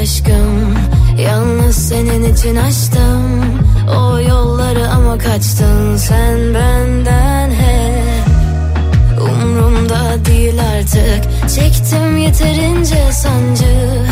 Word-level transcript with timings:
Aşkım. 0.00 0.74
Yalnız 1.18 1.76
senin 1.88 2.34
için 2.34 2.56
açtım 2.56 3.44
O 3.88 4.18
yolları 4.18 4.88
ama 4.88 5.18
kaçtın 5.18 5.96
sen 5.96 6.54
benden 6.54 7.50
hep. 7.50 8.26
Umrumda 9.20 10.24
değil 10.24 10.54
artık. 10.76 11.50
Çektim 11.54 12.16
yeterince 12.16 13.12
sancı. 13.12 14.04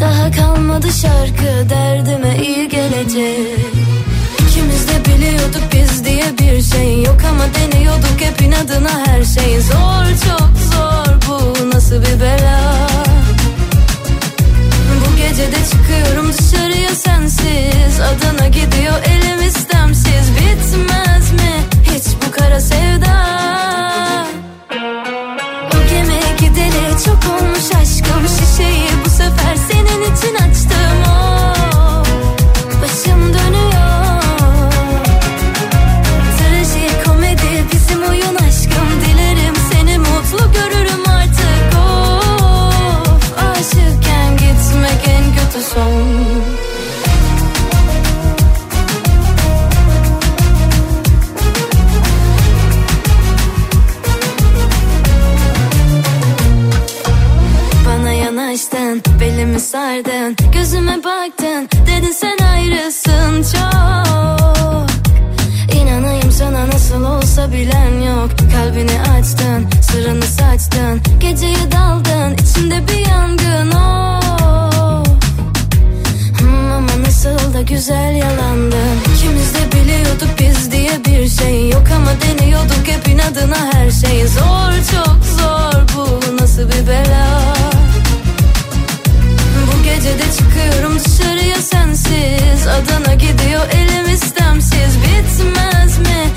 Daha 0.00 0.30
kalmadı 0.30 0.86
şarkı 0.92 1.70
derdime 1.70 2.36
iyi 2.42 2.68
gelecek. 2.68 3.58
İkimiz 4.48 4.88
de 4.88 5.04
biliyorduk 5.04 5.62
biz 5.72 6.04
diye 6.04 6.38
bir 6.38 6.62
şey 6.62 7.02
yok 7.02 7.18
ama 7.30 7.44
deniyorduk 7.54 8.20
hep 8.20 8.42
inadına 8.42 9.06
her 9.06 9.24
şey. 9.24 9.60
Zor 9.60 10.06
çok 10.28 10.50
zor. 10.72 11.28
Bu 11.28 11.70
nasıl 11.70 12.02
bir 12.02 12.20
bela 12.20 12.85
bu 15.46 15.50
gece 15.50 15.52
de 15.52 15.64
çıkıyorum 15.70 16.32
dışarıya 16.32 16.94
sensiz. 16.94 18.00
Adana 18.00 18.48
gidiyor 18.48 18.94
elim 19.04 19.48
istemsiz. 19.48 20.30
Bitmez 20.34 21.32
mi 21.32 21.64
hiç 21.82 22.04
bu 22.26 22.30
kara 22.30 22.60
sevda 22.60 23.26
sardın 59.66 60.36
Gözüme 60.52 61.04
baktın, 61.04 61.68
dedin 61.86 62.12
sen 62.12 62.38
ayrısın 62.46 63.42
çok. 63.52 64.86
İnanayım 65.76 66.32
sana 66.32 66.66
nasıl 66.66 67.04
olsa 67.04 67.52
bilen 67.52 68.00
yok. 68.00 68.30
Kalbini 68.52 69.00
açtın, 69.18 69.66
sırrını 69.82 70.24
saçtın 70.24 71.00
Geceye 71.20 71.72
daldın, 71.72 72.34
içimde 72.34 72.88
bir 72.88 73.10
yangın 73.10 73.70
oh. 73.70 75.04
Hmm, 76.38 76.72
Ama 76.72 77.02
nasıl 77.06 77.54
da 77.54 77.62
güzel 77.62 78.16
yalandın. 78.16 78.96
İkimiz 79.16 79.54
de 79.54 79.72
biliyorduk 79.72 80.30
biz 80.40 80.72
diye 80.72 81.04
bir 81.04 81.28
şey 81.28 81.68
yok 81.68 81.84
Ama 81.96 82.10
deniyorduk 82.20 82.86
hep 82.88 83.08
inadına 83.08 83.72
her 83.72 83.90
şey. 83.90 84.26
Zor 84.26 84.72
çok 84.92 85.24
zor 85.38 85.82
bu 85.96 86.36
nasıl 86.42 86.62
bir 86.68 86.88
bela 86.88 87.65
Bu 89.96 90.00
gece 90.00 90.18
de 90.18 90.32
çıkıyorum 90.38 90.98
dışarıya 90.98 91.56
sensiz. 91.56 92.66
Adana 92.66 93.14
gidiyor 93.14 93.62
elim 93.72 94.14
istemsiz. 94.14 94.96
Bitmez 95.02 95.98
mi 95.98 96.30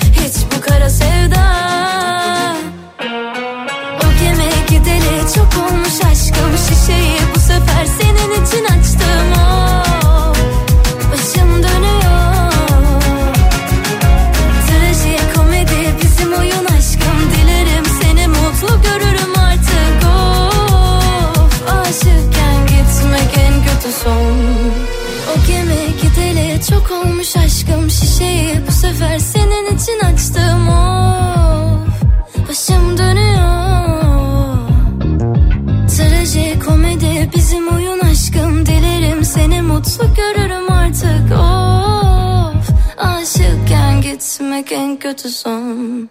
gitmek 44.69 44.71
en 44.71 44.99
kötü 44.99 45.29
son 45.29 46.09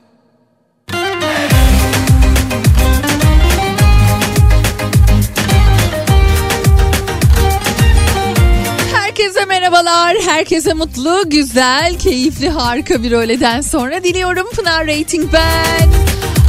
Herkese 8.94 9.44
merhabalar. 9.44 10.16
Herkese 10.26 10.72
mutlu, 10.72 11.22
güzel, 11.26 11.98
keyifli, 11.98 12.48
harika 12.48 13.02
bir 13.02 13.12
öğleden 13.12 13.60
sonra 13.60 14.04
diliyorum. 14.04 14.46
Pınar 14.56 14.86
Rating 14.86 15.32
ben. 15.32 15.88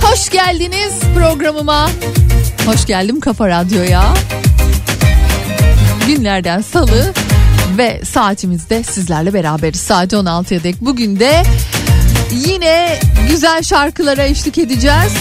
Hoş 0.02 0.30
geldiniz 0.30 1.00
programıma. 1.16 1.90
Hoş 2.66 2.86
geldim 2.86 3.20
Kafa 3.20 3.48
Radyo'ya. 3.48 4.14
Günlerden 6.08 6.62
salı 6.62 7.14
ve 7.78 8.02
saatimizde 8.06 8.84
sizlerle 8.84 9.34
beraberiz. 9.34 9.80
Saat 9.80 10.14
16'ya 10.14 10.64
dek. 10.64 10.76
Bugün 10.82 11.20
de 11.20 11.44
yine 12.32 13.00
güzel 13.30 13.64
şarkılara 13.64 14.24
eşlik 14.24 14.58
edeceğiz. 14.58 15.14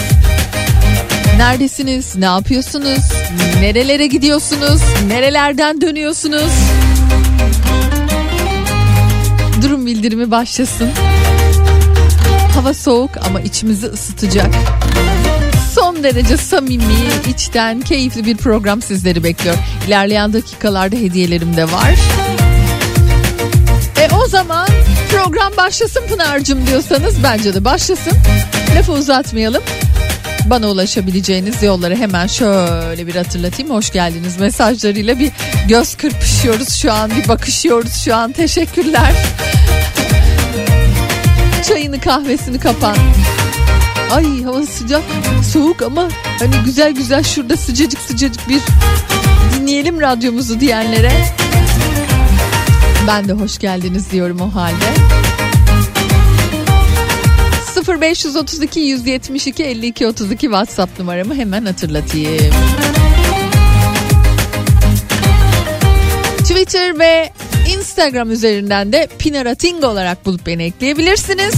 Neredesiniz? 1.37 2.15
Ne 2.15 2.25
yapıyorsunuz? 2.25 2.99
Nerelere 3.59 4.07
gidiyorsunuz? 4.07 4.81
Nerelerden 5.07 5.81
dönüyorsunuz? 5.81 6.51
Durum 9.61 9.85
bildirimi 9.85 10.31
başlasın. 10.31 10.89
Hava 12.55 12.73
soğuk 12.73 13.11
ama 13.27 13.41
içimizi 13.41 13.87
ısıtacak. 13.87 14.49
Son 15.73 16.03
derece 16.03 16.37
samimi, 16.37 16.93
içten, 17.29 17.81
keyifli 17.81 18.25
bir 18.25 18.37
program 18.37 18.81
sizleri 18.81 19.23
bekliyor. 19.23 19.55
İlerleyen 19.87 20.33
dakikalarda 20.33 20.95
hediyelerim 20.95 21.57
de 21.57 21.63
var. 21.63 21.95
E 24.01 24.15
o 24.15 24.27
zaman 24.27 24.67
program 25.23 25.57
başlasın 25.57 26.07
Pınar'cığım 26.07 26.67
diyorsanız 26.67 27.23
bence 27.23 27.53
de 27.53 27.65
başlasın. 27.65 28.13
Lafı 28.75 28.91
uzatmayalım. 28.91 29.63
Bana 30.45 30.67
ulaşabileceğiniz 30.67 31.63
yolları 31.63 31.95
hemen 31.95 32.27
şöyle 32.27 33.07
bir 33.07 33.15
hatırlatayım. 33.15 33.71
Hoş 33.71 33.91
geldiniz 33.91 34.37
mesajlarıyla 34.37 35.19
bir 35.19 35.31
göz 35.67 35.95
kırpışıyoruz 35.95 36.73
şu 36.73 36.93
an, 36.93 37.11
bir 37.11 37.27
bakışıyoruz 37.27 37.93
şu 38.05 38.15
an. 38.15 38.31
Teşekkürler. 38.31 39.13
Çayını 41.67 42.01
kahvesini 42.01 42.59
kapan. 42.59 42.97
Ay 44.11 44.43
hava 44.43 44.63
sıcak, 44.63 45.03
soğuk 45.53 45.81
ama 45.81 46.09
hani 46.39 46.55
güzel 46.65 46.91
güzel 46.91 47.23
şurada 47.23 47.57
sıcacık 47.57 48.01
sıcacık 48.01 48.49
bir 48.49 48.61
dinleyelim 49.55 50.01
radyomuzu 50.01 50.59
diyenlere. 50.59 51.11
Ben 53.07 53.27
de 53.27 53.33
hoş 53.33 53.57
geldiniz 53.57 54.11
diyorum 54.11 54.41
o 54.41 54.55
halde. 54.55 54.85
0532 58.01 58.79
172 58.79 59.63
52 59.63 60.07
32 60.07 60.41
WhatsApp 60.41 60.99
numaramı 60.99 61.35
hemen 61.35 61.65
hatırlatayım. 61.65 62.53
Twitter 66.37 66.99
ve 66.99 67.31
Instagram 67.77 68.31
üzerinden 68.31 68.93
de 68.93 69.07
Pinarating 69.19 69.83
olarak 69.83 70.25
bulup 70.25 70.45
beni 70.45 70.63
ekleyebilirsiniz. 70.63 71.53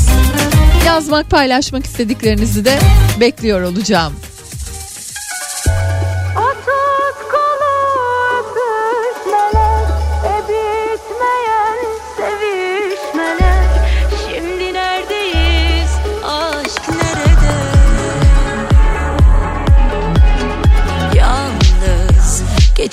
Yazmak, 0.86 1.30
paylaşmak 1.30 1.86
istediklerinizi 1.86 2.66
de 2.66 2.80
bekliyor 3.20 3.62
olacağım. 3.62 4.14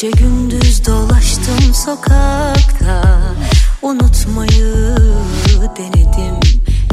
Gece 0.01 0.11
gündüz 0.11 0.87
dolaştım 0.87 1.75
sokakta. 1.75 3.19
Unutmayı 3.83 4.97
denedim 5.77 6.41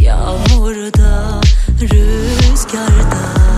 Yağmurda, 0.01 1.41
rüzgarda 1.81 3.54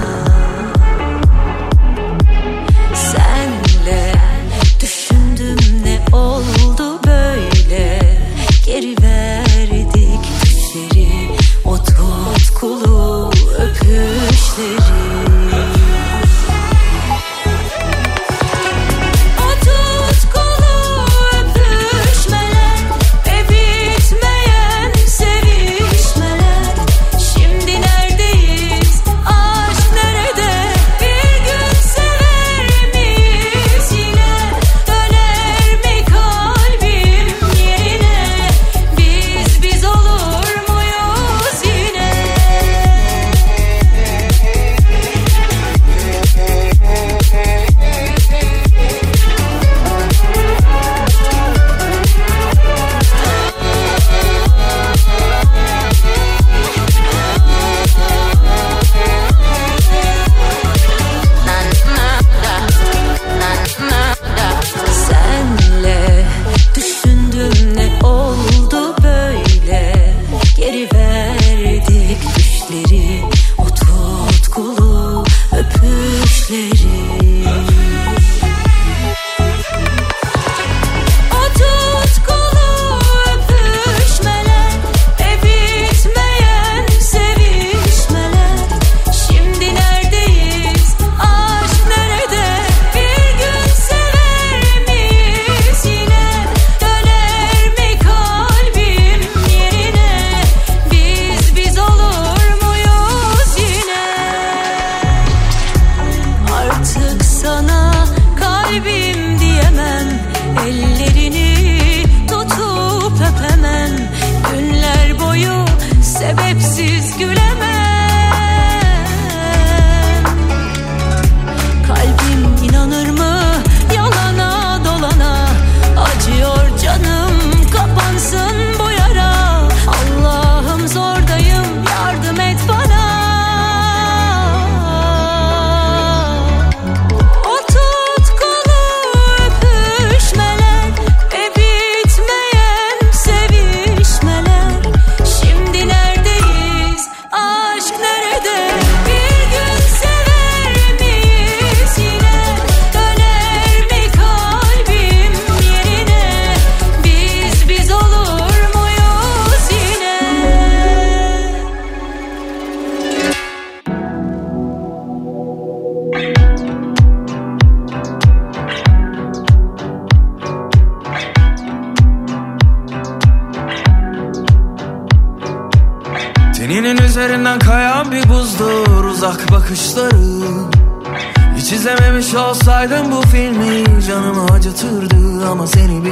Üzerinden 184.77 185.65
kayan 185.65 186.05
bir 186.05 186.07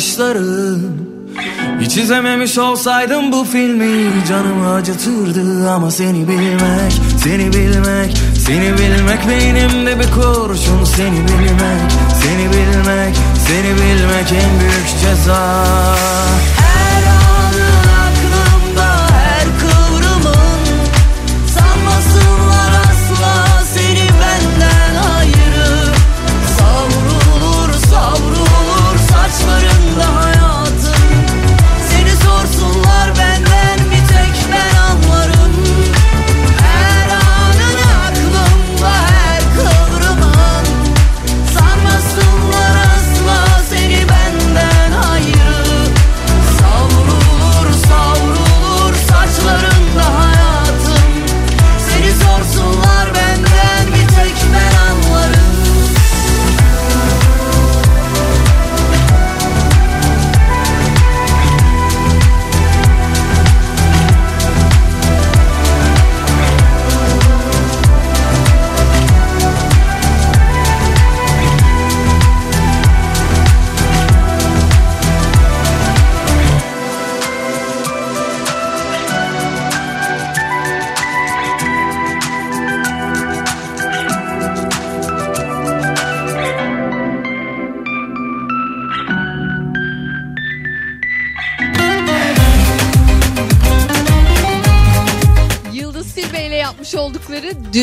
bakışların. 0.00 0.80
Hiç 1.80 1.96
izlememiş 1.96 2.58
olsaydım 2.58 3.32
bu 3.32 3.44
filmi 3.44 4.10
Canımı 4.28 4.74
acıtırdı 4.74 5.70
ama 5.70 5.90
seni 5.90 6.28
bilmek 6.28 6.92
Seni 7.24 7.52
bilmek, 7.52 8.16
seni 8.46 8.72
bilmek 8.78 9.28
Beynimde 9.28 9.98
bir 9.98 10.10
kurşun 10.10 10.84
seni 10.84 11.20
bilmek 11.28 11.90
Seni 12.22 12.46
bilmek, 12.50 13.16
seni 13.48 13.74
bilmek 13.74 14.32
en 14.32 14.60
büyük 14.60 14.88
ceza 15.00 15.64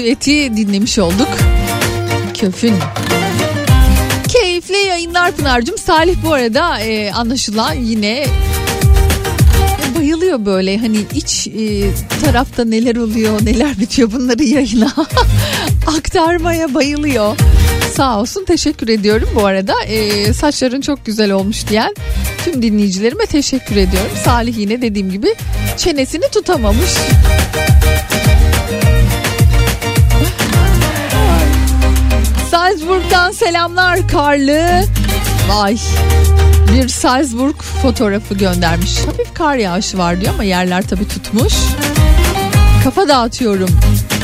düeti 0.07 0.57
dinlemiş 0.57 0.99
olduk. 0.99 1.27
Köfün. 2.33 2.73
Keyifli 4.27 4.77
yayınlar 4.77 5.31
Pınar'cığım. 5.31 5.77
Salih 5.77 6.15
bu 6.25 6.33
arada 6.33 6.79
e, 6.79 7.11
anlaşılan 7.11 7.73
yine 7.73 8.25
bayılıyor 9.97 10.45
böyle 10.45 10.77
hani 10.77 10.97
iç 11.13 11.47
e, 11.47 11.89
tarafta 12.25 12.65
neler 12.65 12.95
oluyor 12.95 13.45
neler 13.45 13.79
bitiyor 13.79 14.11
bunları 14.11 14.43
yayına 14.43 14.91
aktarmaya 15.97 16.73
bayılıyor. 16.73 17.35
Sağ 17.93 18.19
olsun 18.19 18.45
teşekkür 18.45 18.87
ediyorum 18.87 19.29
bu 19.35 19.45
arada 19.45 19.83
e, 19.83 20.33
saçların 20.33 20.81
çok 20.81 21.05
güzel 21.05 21.31
olmuş 21.31 21.67
diyen 21.67 21.95
tüm 22.45 22.61
dinleyicilerime 22.61 23.25
teşekkür 23.25 23.75
ediyorum. 23.75 24.11
Salih 24.23 24.57
yine 24.57 24.81
dediğim 24.81 25.11
gibi 25.11 25.35
çenesini 25.77 26.29
tutamamış. 26.31 26.91
Salzburg'dan 32.87 33.31
selamlar 33.31 34.07
karlı. 34.07 34.83
Vay. 35.49 35.77
Bir 36.73 36.87
Salzburg 36.87 37.55
fotoğrafı 37.61 38.33
göndermiş. 38.33 38.99
Hafif 39.05 39.33
kar 39.33 39.55
yağışı 39.55 39.97
var 39.97 40.21
diyor 40.21 40.33
ama 40.33 40.43
yerler 40.43 40.87
tabii 40.87 41.07
tutmuş. 41.07 41.53
Kafa 42.83 43.07
dağıtıyorum 43.07 43.69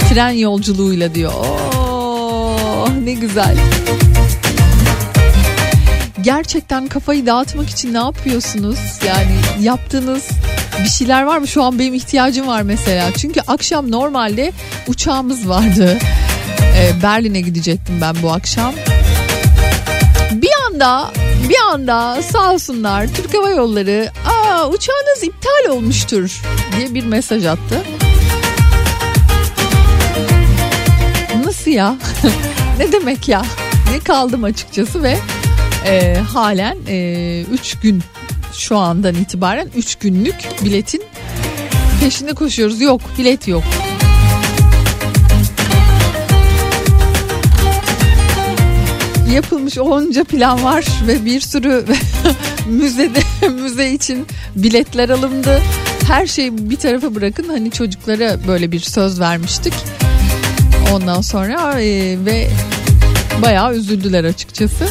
tren 0.10 0.30
yolculuğuyla 0.30 1.16
diyor. 1.16 1.34
Oh 1.34 2.90
ne 3.04 3.14
güzel. 3.14 3.58
Gerçekten 6.22 6.88
kafayı 6.88 7.26
dağıtmak 7.26 7.70
için 7.70 7.94
ne 7.94 7.98
yapıyorsunuz? 7.98 8.80
Yani 9.08 9.66
yaptığınız 9.66 10.28
bir 10.84 10.90
şeyler 10.90 11.24
var 11.24 11.38
mı? 11.38 11.48
Şu 11.48 11.64
an 11.64 11.80
benim 11.80 11.94
ihtiyacım 11.94 12.48
var 12.48 12.62
mesela. 12.62 13.12
Çünkü 13.18 13.42
akşam 13.48 13.92
normalde 13.92 14.52
uçağımız 14.88 15.50
vardı. 15.50 15.98
Ee, 16.76 17.04
Berlin'e 17.04 17.42
gidecektim 17.42 18.02
ben 18.02 18.16
bu 18.24 18.32
akşam. 18.32 18.74
Bir 20.32 20.52
anda 20.68 21.12
bir 21.50 21.74
anda 21.74 22.22
sağ 22.22 22.54
olsunlar 22.54 23.08
Türk 23.08 23.34
Hava 23.34 23.50
Yolları 23.50 24.12
aa 24.26 24.68
uçağınız 24.68 25.24
iptal 25.24 25.70
olmuştur 25.72 26.42
diye 26.78 26.94
bir 26.94 27.06
mesaj 27.06 27.46
attı. 27.46 27.84
Nasıl 31.46 31.72
ya? 31.72 31.96
ne 32.80 32.92
demek 32.92 33.28
ya? 33.30 33.46
Ne 33.92 34.00
kaldım 34.00 34.44
açıkçası 34.44 35.04
ve 35.04 35.18
e, 35.86 36.16
halen 36.34 36.78
3 36.78 36.90
e, 36.90 37.46
üç 37.52 37.80
gün 37.80 38.04
şu 38.54 38.78
andan 38.78 39.16
itibaren 39.16 39.70
3 39.76 39.96
günlük 39.96 40.36
biletin 40.66 41.04
peşinde 42.00 42.34
koşuyoruz. 42.34 42.82
Yok 42.82 43.02
bilet 43.18 43.48
yok. 43.48 43.64
Yapılmış 49.32 49.78
onca 49.78 50.24
plan 50.24 50.64
var 50.64 50.86
ve 51.08 51.26
bir 51.26 51.42
sürü 51.42 51.86
müzede 52.68 53.20
müze 53.50 53.92
için 53.92 54.28
biletler 54.56 55.10
alındı. 55.10 55.62
Her 56.08 56.28
şeyi 56.28 56.70
bir 56.70 56.76
tarafa 56.76 57.16
bırakın 57.16 57.50
hani 57.50 57.72
çocuklara 57.72 58.48
böyle 58.48 58.72
bir 58.72 58.80
söz 58.80 59.20
vermiştik. 59.20 59.74
Ondan 60.94 61.22
sonra 61.22 61.82
e, 61.82 62.26
ve 62.26 62.50
bayağı 63.42 63.76
üzüldüler 63.76 64.24
açıkçası. 64.24 64.88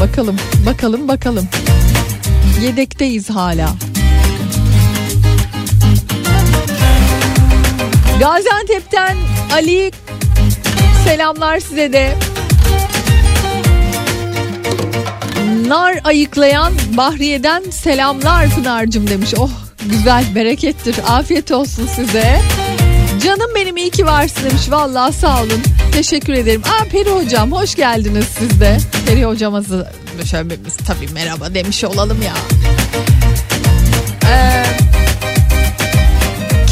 Bakalım, 0.00 0.36
bakalım, 0.66 1.08
bakalım. 1.08 1.48
Yedekteyiz 2.62 3.30
hala. 3.30 3.68
Gaziantep'ten 8.20 9.16
Ali 9.52 9.92
selamlar 11.04 11.60
size 11.60 11.92
de. 11.92 12.14
Nar 15.66 15.98
ayıklayan 16.04 16.72
Bahriye'den 16.96 17.62
selamlar 17.70 18.48
Pınar'cım 18.48 19.06
demiş. 19.10 19.34
Oh 19.38 19.50
güzel 19.86 20.24
berekettir 20.34 20.96
afiyet 21.08 21.50
olsun 21.50 21.88
size. 21.96 22.40
Canım 23.24 23.50
benim 23.54 23.76
iyi 23.76 23.90
ki 23.90 24.06
varsın 24.06 24.44
demiş. 24.50 24.70
Vallahi 24.70 25.12
sağ 25.12 25.42
olun. 25.42 25.62
Teşekkür 25.92 26.32
ederim. 26.32 26.62
Aa 26.64 26.84
Peri 26.84 27.10
hocam 27.10 27.52
hoş 27.52 27.74
geldiniz 27.74 28.26
siz 28.38 28.60
de. 28.60 28.78
Peri 29.06 29.24
hocamızı 29.24 29.92
şöyle 30.30 30.64
biz 30.64 30.76
tabii 30.76 31.08
merhaba 31.14 31.54
demiş 31.54 31.84
olalım 31.84 32.22
ya. 32.22 32.34
Ee, 34.30 34.64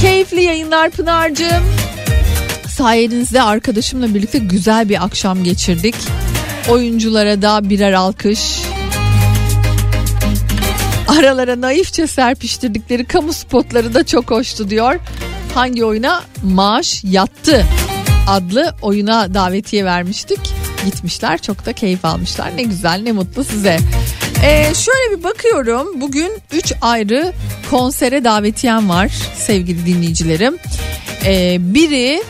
keyifli 0.00 0.42
yayınlar 0.42 0.90
Pınar'cığım. 0.90 1.79
Sayenizde 2.80 3.42
arkadaşımla 3.42 4.14
birlikte 4.14 4.38
güzel 4.38 4.88
bir 4.88 5.04
akşam 5.04 5.44
geçirdik. 5.44 5.94
Oyunculara 6.68 7.42
da 7.42 7.70
birer 7.70 7.92
alkış. 7.92 8.62
Aralara 11.08 11.60
naifçe 11.60 12.06
serpiştirdikleri 12.06 13.04
kamu 13.04 13.32
spotları 13.32 13.94
da 13.94 14.06
çok 14.06 14.30
hoştu 14.30 14.70
diyor. 14.70 15.00
Hangi 15.54 15.84
oyuna? 15.84 16.22
Maaş 16.42 17.04
Yattı 17.04 17.64
adlı 18.28 18.74
oyuna 18.82 19.34
davetiye 19.34 19.84
vermiştik. 19.84 20.40
Gitmişler 20.84 21.42
çok 21.42 21.66
da 21.66 21.72
keyif 21.72 22.04
almışlar. 22.04 22.56
Ne 22.56 22.62
güzel 22.62 23.00
ne 23.02 23.12
mutlu 23.12 23.44
size. 23.44 23.78
Ee, 24.44 24.74
şöyle 24.74 25.18
bir 25.18 25.24
bakıyorum. 25.24 26.00
Bugün 26.00 26.32
3 26.52 26.72
ayrı 26.80 27.32
konsere 27.70 28.24
davetiyem 28.24 28.88
var 28.88 29.12
sevgili 29.36 29.86
dinleyicilerim. 29.86 30.56
Ee, 31.24 31.56
biri 31.60 32.22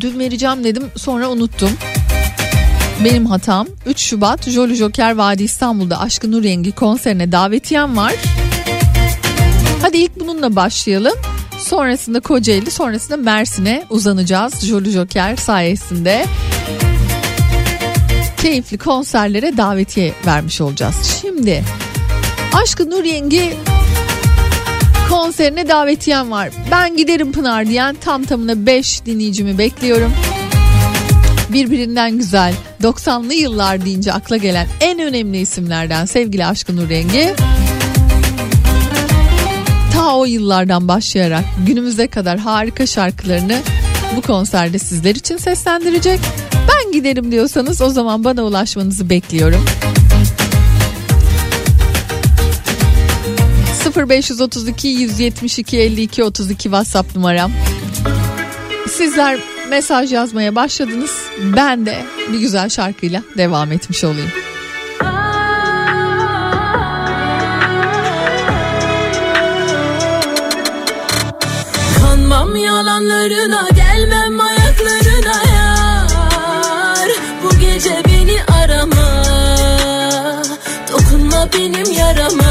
dün 0.00 0.18
vereceğim 0.18 0.64
dedim 0.64 0.84
sonra 0.96 1.28
unuttum. 1.28 1.70
Benim 3.04 3.26
hatam 3.26 3.66
3 3.86 4.00
Şubat 4.00 4.50
Jolly 4.50 4.74
Joker 4.74 5.14
Vadi 5.14 5.42
İstanbul'da 5.42 6.00
Aşkı 6.00 6.32
Nur 6.32 6.42
Yengi 6.42 6.72
konserine 6.72 7.32
davetiyem 7.32 7.96
var. 7.96 8.14
Hadi 9.82 9.96
ilk 9.96 10.20
bununla 10.20 10.56
başlayalım. 10.56 11.14
Sonrasında 11.58 12.20
Kocaeli, 12.20 12.70
sonrasında 12.70 13.16
Mersin'e 13.16 13.84
uzanacağız 13.90 14.60
Jolly 14.60 14.90
Joker 14.90 15.36
sayesinde. 15.36 16.26
Keyifli 18.36 18.78
konserlere 18.78 19.56
davetiye 19.56 20.12
vermiş 20.26 20.60
olacağız. 20.60 21.20
Şimdi 21.20 21.64
Aşkı 22.62 22.90
Nur 22.90 23.04
Yengi 23.04 23.56
konserine 25.08 25.68
davetiyem 25.68 26.30
var. 26.30 26.50
Ben 26.70 26.96
giderim 26.96 27.32
Pınar 27.32 27.66
diyen 27.66 27.96
tam 28.00 28.24
tamına 28.24 28.66
5 28.66 29.04
dinleyicimi 29.06 29.58
bekliyorum. 29.58 30.12
Birbirinden 31.52 32.18
güzel 32.18 32.54
90'lı 32.82 33.34
yıllar 33.34 33.84
deyince 33.84 34.12
akla 34.12 34.36
gelen 34.36 34.66
en 34.80 34.98
önemli 34.98 35.38
isimlerden 35.38 36.04
sevgili 36.04 36.46
Aşkı 36.46 36.76
Nur 36.76 36.90
Yengi. 36.90 37.34
Ta 39.92 40.16
o 40.16 40.24
yıllardan 40.24 40.88
başlayarak 40.88 41.44
günümüze 41.66 42.06
kadar 42.06 42.38
harika 42.38 42.86
şarkılarını 42.86 43.58
bu 44.16 44.22
konserde 44.22 44.78
sizler 44.78 45.14
için 45.14 45.36
seslendirecek. 45.36 46.20
Ben 46.52 46.92
giderim 46.92 47.32
diyorsanız 47.32 47.80
o 47.80 47.88
zaman 47.88 48.24
bana 48.24 48.42
ulaşmanızı 48.42 49.10
bekliyorum. 49.10 49.64
0532 53.96 54.88
172 54.88 55.78
52 55.78 56.24
32 56.24 56.62
WhatsApp 56.62 57.16
numaram. 57.16 57.52
Sizler 58.88 59.38
mesaj 59.68 60.12
yazmaya 60.12 60.54
başladınız. 60.54 61.10
Ben 61.56 61.86
de 61.86 62.04
bir 62.32 62.38
güzel 62.38 62.68
şarkıyla 62.68 63.22
devam 63.36 63.72
etmiş 63.72 64.04
olayım. 64.04 64.30
Kanmam 72.00 72.56
yalanlarına 72.56 73.68
gelmem 73.74 74.40
ayaklarına 74.40 75.42
yar 75.54 77.08
Bu 77.44 77.58
gece 77.58 78.02
beni 78.08 78.42
arama 78.44 79.24
Dokunma 80.92 81.48
benim 81.52 81.92
yarama 81.92 82.43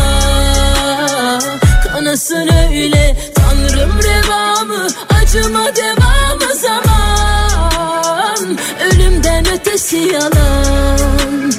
Kanasın 2.23 2.49
öyle. 2.71 3.15
Tanrım 3.35 3.91
revamı 4.03 4.87
Acıma 5.21 5.65
devamı 5.75 6.55
zaman. 6.55 8.57
Ölümden 8.85 9.45
ötesi 9.53 9.97
yalan. 9.97 11.51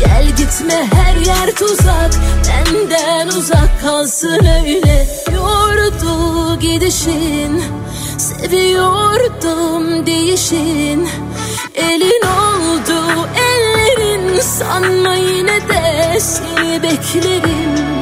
Gel 0.00 0.26
gitme 0.36 0.88
her 0.94 1.16
yer 1.16 1.54
tuzak. 1.54 2.10
Benden 2.48 3.28
uzak 3.28 3.80
kalsın 3.82 4.46
öyle. 4.46 5.06
Yordu 5.34 6.58
gidişin 6.60 7.62
Seviyordum 8.18 10.06
değişin 10.06 11.08
Elin 11.74 12.22
oldu 12.26 13.28
ellerin 13.36 14.40
Sanma 14.40 15.14
yine 15.14 15.68
de 15.68 16.20
seni 16.20 16.82
beklerim 16.82 18.01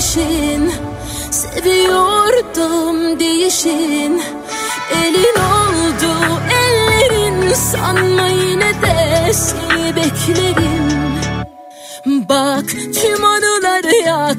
Gidişin 0.00 0.72
Seviyordum 1.30 3.20
değişin. 3.20 4.22
Elin 4.92 5.36
oldu 5.40 6.12
ellerin 6.50 7.54
Sanma 7.54 8.26
yine 8.26 8.72
de 8.82 9.32
seni 9.32 9.96
beklerim. 9.96 10.90
Bak 12.28 12.64
tüm 12.70 13.24
anıları 13.24 13.94
yak 14.06 14.38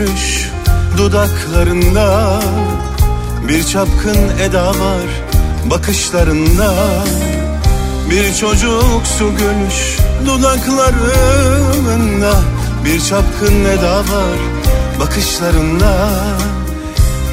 gülüş 0.00 0.50
dudaklarında. 0.98 2.40
Bir 3.48 3.64
çapkın 3.64 4.18
eda 4.42 4.68
var 4.68 5.06
bakışlarında. 5.70 6.74
Bir 8.10 8.34
çocuksu 8.34 9.30
gülüş 9.30 9.98
dudaklarında. 10.26 12.32
Bir 12.84 13.00
çapkın 13.00 13.64
eda 13.64 13.98
var 13.98 14.38
bakışlarında. 15.00 16.08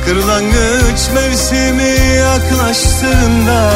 Kırlangıç 0.06 1.10
mevsimi 1.16 2.16
yaklaştığında 2.16 3.72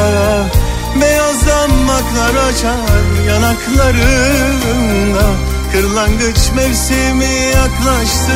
Beyaz 1.01 1.47
damaklar 1.47 2.35
açar 2.49 3.25
yanaklarında 3.27 5.25
Kırlangıç 5.71 6.51
mevsimi 6.55 7.33
yaklaştığında 7.55 8.31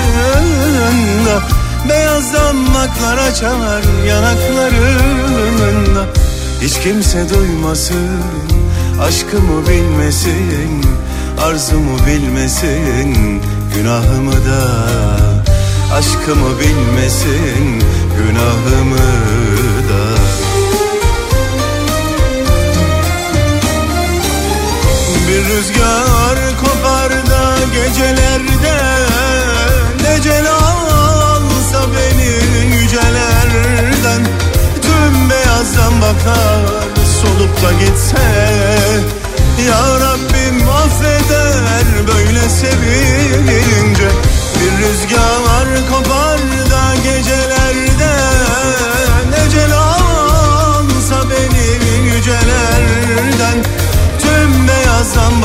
Beyaz 1.90 2.34
damaklar 2.34 3.18
açar 3.18 3.84
yanaklarında 4.08 6.06
Hiç 6.62 6.80
kimse 6.80 7.30
duymasın 7.30 8.22
Aşkımı 9.02 9.68
bilmesin 9.68 10.86
Arzumu 11.42 11.98
bilmesin 12.08 13.42
Günahımı 13.76 14.32
da. 14.32 14.86
Aşkımı 15.94 16.60
bilmesin 16.60 17.84
Günahımı 18.18 18.98
da. 19.90 20.04
Bir 25.28 25.44
rüzgar 25.46 26.45
gecelerde 27.74 28.78
Necel 30.02 30.48
alsa 30.52 31.82
beni 31.96 32.76
yücelerden. 32.76 34.28
Tüm 34.82 35.30
beyazdan 35.30 36.02
bakar 36.02 36.62
solup 37.22 37.64
da 37.64 37.72
gitse 37.72 38.26
Ya 39.68 40.00
Rabbim 40.00 40.70
affeder 40.70 42.08
böyle 42.08 42.50
sevilince 42.50 44.10
Bir 44.56 44.72
rüzgar 44.84 45.90
kopar 45.92 46.40
da 46.72 46.96
gecelerde 47.04 48.16
Necel 49.32 49.74
alsa 49.74 51.30
beni 51.30 51.66
yücelerden. 52.16 53.76
Beyazdan 54.68 55.42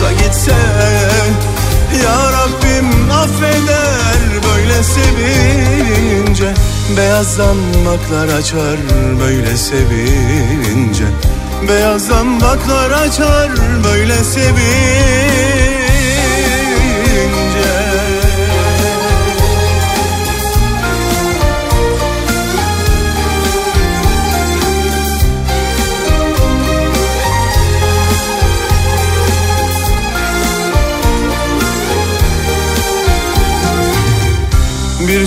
da 0.00 0.12
gitse 0.12 0.52
Ya 2.02 2.32
Rabbim 2.32 3.10
affeder 3.10 4.42
böyle 4.48 4.82
sevince. 4.82 6.54
Beyazlanmaklar 6.96 8.28
açar 8.28 8.78
böyle 9.20 9.56
sevince. 9.56 11.04
Beyazlanmaklar 11.68 12.90
açar 12.90 13.50
böyle 13.84 14.24
sevince. 14.24 15.87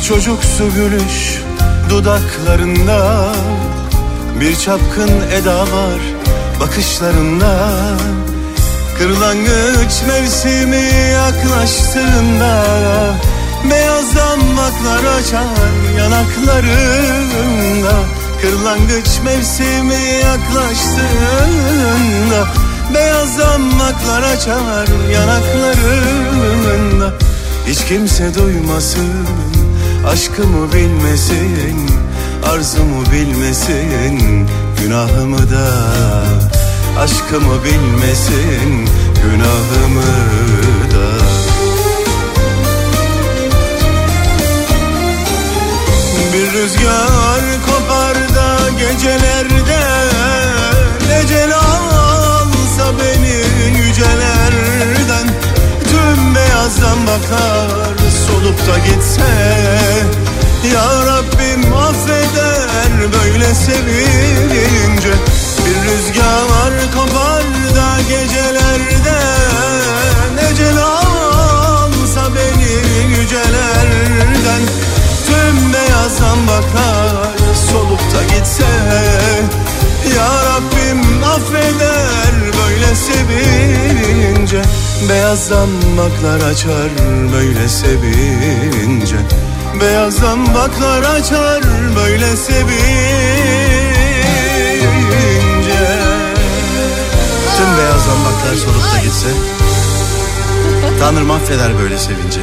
Bir 0.02 0.06
çocuksu 0.06 0.64
gülüş 0.76 1.42
dudaklarında. 1.90 3.32
Bir 4.40 4.56
çapkın 4.56 5.12
eda 5.34 5.60
var 5.60 6.00
bakışlarında. 6.60 7.70
Kırlangıç 8.98 10.04
mevsimi 10.08 10.90
yaklaştığında 11.14 12.64
Beyaz 13.72 14.16
damaklar 14.16 15.04
açar 15.20 15.72
yanaklarında. 15.98 17.94
Kırlangıç 18.42 19.10
mevsimi 19.26 20.04
yaklaştığında 20.24 22.48
Beyaz 22.94 23.40
damaklar 23.40 24.24
açar 24.24 24.88
yanaklarında. 25.14 27.14
Hiç 27.68 27.86
kimse 27.86 28.36
duymasın 28.36 29.51
Aşkımı 30.08 30.74
bilmesin 30.74 31.90
Arzumu 32.54 33.06
bilmesin 33.12 34.48
Günahımı 34.82 35.52
da. 35.52 35.68
Aşkımı 37.00 37.64
bilmesin 37.64 38.90
Günahımı 39.24 40.02
da. 40.92 41.12
Bir 46.34 46.52
rüzgar 46.54 47.42
kopar 47.66 48.16
da 48.36 48.70
gecelerde 48.70 49.82
Ecel 51.24 51.54
alsa 51.56 52.94
beni 53.00 53.78
yücelerden 53.86 55.28
Tüm 55.90 56.36
beyazdan 56.36 57.08
bakar 57.08 58.01
solup 58.32 58.68
da 58.68 58.78
gitse 58.78 59.32
Ya 60.74 61.06
Rabbim 61.06 61.74
affeder 61.74 62.92
böyle 63.14 63.56
sevince. 63.56 65.14
Bir 65.66 65.76
rüzgar 65.88 66.92
kopar 66.96 67.44
da 67.76 68.02
gecelerde 68.02 69.20
Ecel 70.52 70.78
alsa 70.84 72.36
beni 72.36 73.20
yücelerden. 73.20 74.62
Tüm 75.28 75.74
beyazdan 75.74 76.48
bakar 76.48 77.56
solup 77.72 78.00
da 78.00 78.24
gitse 78.36 78.72
Ya 80.16 80.30
Rabbim 80.46 81.24
affeder 81.24 82.34
böyle 82.58 82.96
sevince 82.96 84.62
Beyazdan 85.10 85.70
baklar 85.98 86.50
açar 86.50 86.90
böyle 87.34 87.68
sevince 87.70 89.16
Beyazdan 89.82 90.54
baklar 90.56 91.04
açar 91.04 91.62
böyle 91.96 92.36
sevince 92.36 92.72
Tüm 97.58 97.78
beyazdan 97.78 98.18
baklar 98.26 98.56
solup 98.56 98.94
da 98.94 99.00
gitse 99.04 99.30
Tanrım 101.00 101.32
affeder 101.32 101.80
böyle 101.80 101.98
sevince 101.98 102.40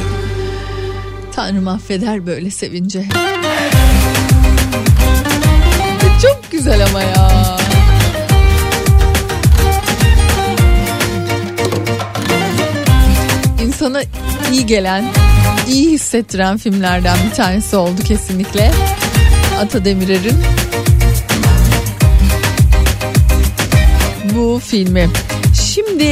Tanrım 1.35 1.67
affeder 1.67 2.25
böyle 2.25 2.51
sevince. 2.51 3.05
Çok 6.21 6.51
güzel 6.51 6.85
ama 6.85 7.01
ya. 7.01 7.57
İnsana 13.79 14.01
iyi 14.51 14.65
gelen, 14.65 15.05
iyi 15.67 15.91
hissettiren 15.91 16.57
filmlerden 16.57 17.17
bir 17.29 17.35
tanesi 17.35 17.75
oldu 17.75 18.01
kesinlikle. 18.07 18.71
Ata 19.61 19.85
Demirer'in 19.85 20.37
bu 24.35 24.61
filmi. 24.65 25.09
Şimdi 25.73 26.03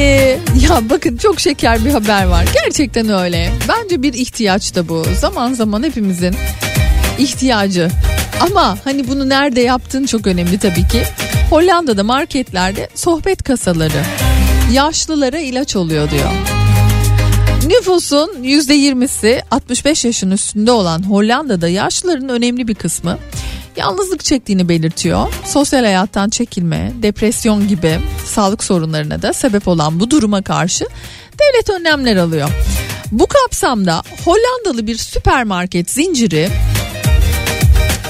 ya 0.68 0.90
bakın 0.90 1.16
çok 1.16 1.40
şeker 1.40 1.84
bir 1.84 1.90
haber 1.90 2.24
var. 2.24 2.44
Gerçekten 2.64 3.08
öyle. 3.08 3.52
Bence 3.68 4.02
bir 4.02 4.12
ihtiyaç 4.12 4.74
da 4.74 4.88
bu. 4.88 5.06
Zaman 5.20 5.52
zaman 5.52 5.82
hepimizin 5.82 6.34
ihtiyacı. 7.18 7.90
Ama 8.40 8.78
hani 8.84 9.08
bunu 9.08 9.28
nerede 9.28 9.60
yaptığın 9.60 10.06
çok 10.06 10.26
önemli 10.26 10.58
tabii 10.58 10.88
ki. 10.88 11.02
Hollanda'da 11.50 12.04
marketlerde 12.04 12.88
sohbet 12.94 13.42
kasaları 13.42 14.02
yaşlılara 14.72 15.38
ilaç 15.38 15.76
oluyor 15.76 16.10
diyor. 16.10 16.57
Nüfusun 17.68 18.30
%20'si 18.42 19.42
65 19.50 20.04
yaşın 20.04 20.30
üstünde 20.30 20.70
olan 20.70 21.10
Hollanda'da 21.10 21.68
yaşlıların 21.68 22.28
önemli 22.28 22.68
bir 22.68 22.74
kısmı 22.74 23.18
yalnızlık 23.76 24.24
çektiğini 24.24 24.68
belirtiyor. 24.68 25.32
Sosyal 25.46 25.84
hayattan 25.84 26.28
çekilme, 26.28 26.92
depresyon 27.02 27.68
gibi 27.68 27.98
sağlık 28.26 28.64
sorunlarına 28.64 29.22
da 29.22 29.32
sebep 29.32 29.68
olan 29.68 30.00
bu 30.00 30.10
duruma 30.10 30.42
karşı 30.42 30.84
devlet 31.38 31.70
önlemler 31.70 32.16
alıyor. 32.16 32.50
Bu 33.12 33.26
kapsamda 33.26 34.02
Hollandalı 34.24 34.86
bir 34.86 34.96
süpermarket 34.96 35.90
zinciri 35.90 36.48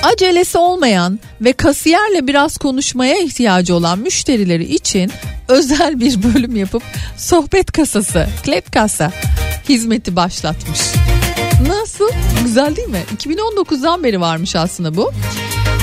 acelesi 0.03 0.59
olmayan 0.59 1.21
ve 1.41 1.53
kasiyerle 1.53 2.27
biraz 2.27 2.59
konuşmaya 2.59 3.19
ihtiyacı 3.19 3.75
olan 3.75 3.99
müşterileri 3.99 4.75
için 4.75 5.13
özel 5.49 6.01
bir 6.01 6.23
bölüm 6.23 6.57
yapıp 6.57 6.83
sohbet 7.17 7.73
kasası, 7.73 8.27
klep 8.45 8.73
kasa 8.73 9.13
hizmeti 9.69 10.17
başlatmış. 10.17 10.81
Nasıl? 11.69 12.11
Güzel 12.45 12.77
değil 12.77 12.89
mi? 12.89 13.03
2019'dan 13.17 14.05
beri 14.05 14.21
varmış 14.21 14.57
aslında 14.57 14.97
bu. 14.97 15.13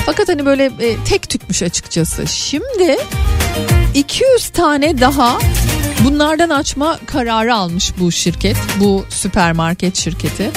Fakat 0.06 0.28
hani 0.28 0.46
böyle 0.46 0.64
e, 0.64 0.96
tek 1.04 1.28
tükmüş 1.28 1.62
açıkçası. 1.62 2.26
Şimdi 2.26 2.98
200 3.94 4.48
tane 4.48 5.00
daha 5.00 5.38
bunlardan 6.04 6.50
açma 6.50 6.98
kararı 7.06 7.54
almış 7.54 7.92
bu 8.00 8.12
şirket. 8.12 8.56
Bu 8.80 9.04
süpermarket 9.08 9.96
şirketi. 9.96 10.50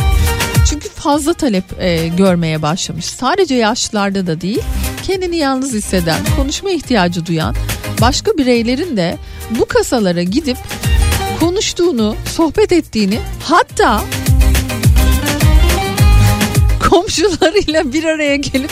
Çünkü 0.69 0.89
fazla 0.89 1.33
talep 1.33 1.63
e, 1.79 2.07
görmeye 2.07 2.61
başlamış. 2.61 3.05
Sadece 3.05 3.55
yaşlılarda 3.55 4.27
da 4.27 4.41
değil, 4.41 4.61
kendini 5.03 5.37
yalnız 5.37 5.73
hisseden, 5.73 6.19
konuşma 6.35 6.71
ihtiyacı 6.71 7.25
duyan 7.25 7.55
başka 8.01 8.37
bireylerin 8.37 8.97
de 8.97 9.17
bu 9.59 9.65
kasalara 9.65 10.23
gidip 10.23 10.57
konuştuğunu, 11.39 12.15
sohbet 12.35 12.71
ettiğini, 12.71 13.19
hatta 13.43 14.03
komşularıyla 16.89 17.93
bir 17.93 18.03
araya 18.03 18.35
gelip 18.35 18.71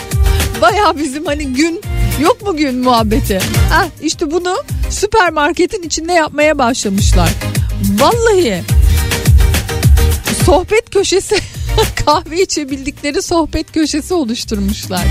baya 0.62 0.98
bizim 0.98 1.26
hani 1.26 1.54
gün 1.54 1.82
yok 2.20 2.42
mu 2.42 2.58
gün 2.58 2.78
muhabbeti. 2.78 3.36
Heh, 3.72 3.88
işte 4.02 4.32
bunu 4.32 4.58
süpermarketin 4.90 5.84
içinde 5.84 6.14
yapmaya 6.14 6.58
başlamışlar. 6.58 7.30
Vallahi 8.00 8.64
sohbet 10.46 10.90
köşesi 10.90 11.36
kahve 12.06 12.42
içebildikleri 12.42 13.22
sohbet 13.22 13.72
köşesi 13.72 14.14
oluşturmuşlar. 14.14 15.06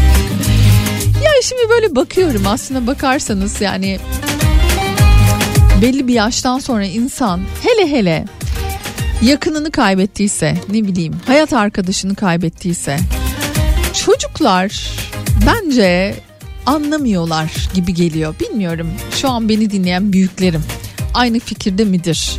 Ya 1.25 1.31
şimdi 1.43 1.63
böyle 1.71 1.97
bakıyorum 1.97 2.47
aslında 2.47 2.87
bakarsanız 2.87 3.61
yani 3.61 3.99
belli 5.83 6.09
bir 6.09 6.15
yaştan 6.15 6.59
sonra 6.59 6.85
insan 6.85 7.41
hele 7.63 7.91
hele 7.91 8.25
yakınını 9.23 9.71
kaybettiyse 9.71 10.55
ne 10.69 10.85
bileyim 10.85 11.15
hayat 11.27 11.53
arkadaşını 11.53 12.15
kaybettiyse 12.15 12.99
çocuklar 13.93 14.91
bence 15.47 16.15
anlamıyorlar 16.67 17.69
gibi 17.75 17.95
geliyor. 17.95 18.35
Bilmiyorum 18.41 18.91
şu 19.11 19.29
an 19.29 19.49
beni 19.49 19.71
dinleyen 19.71 20.13
büyüklerim 20.13 20.63
aynı 21.15 21.39
fikirde 21.39 21.85
midir? 21.85 22.39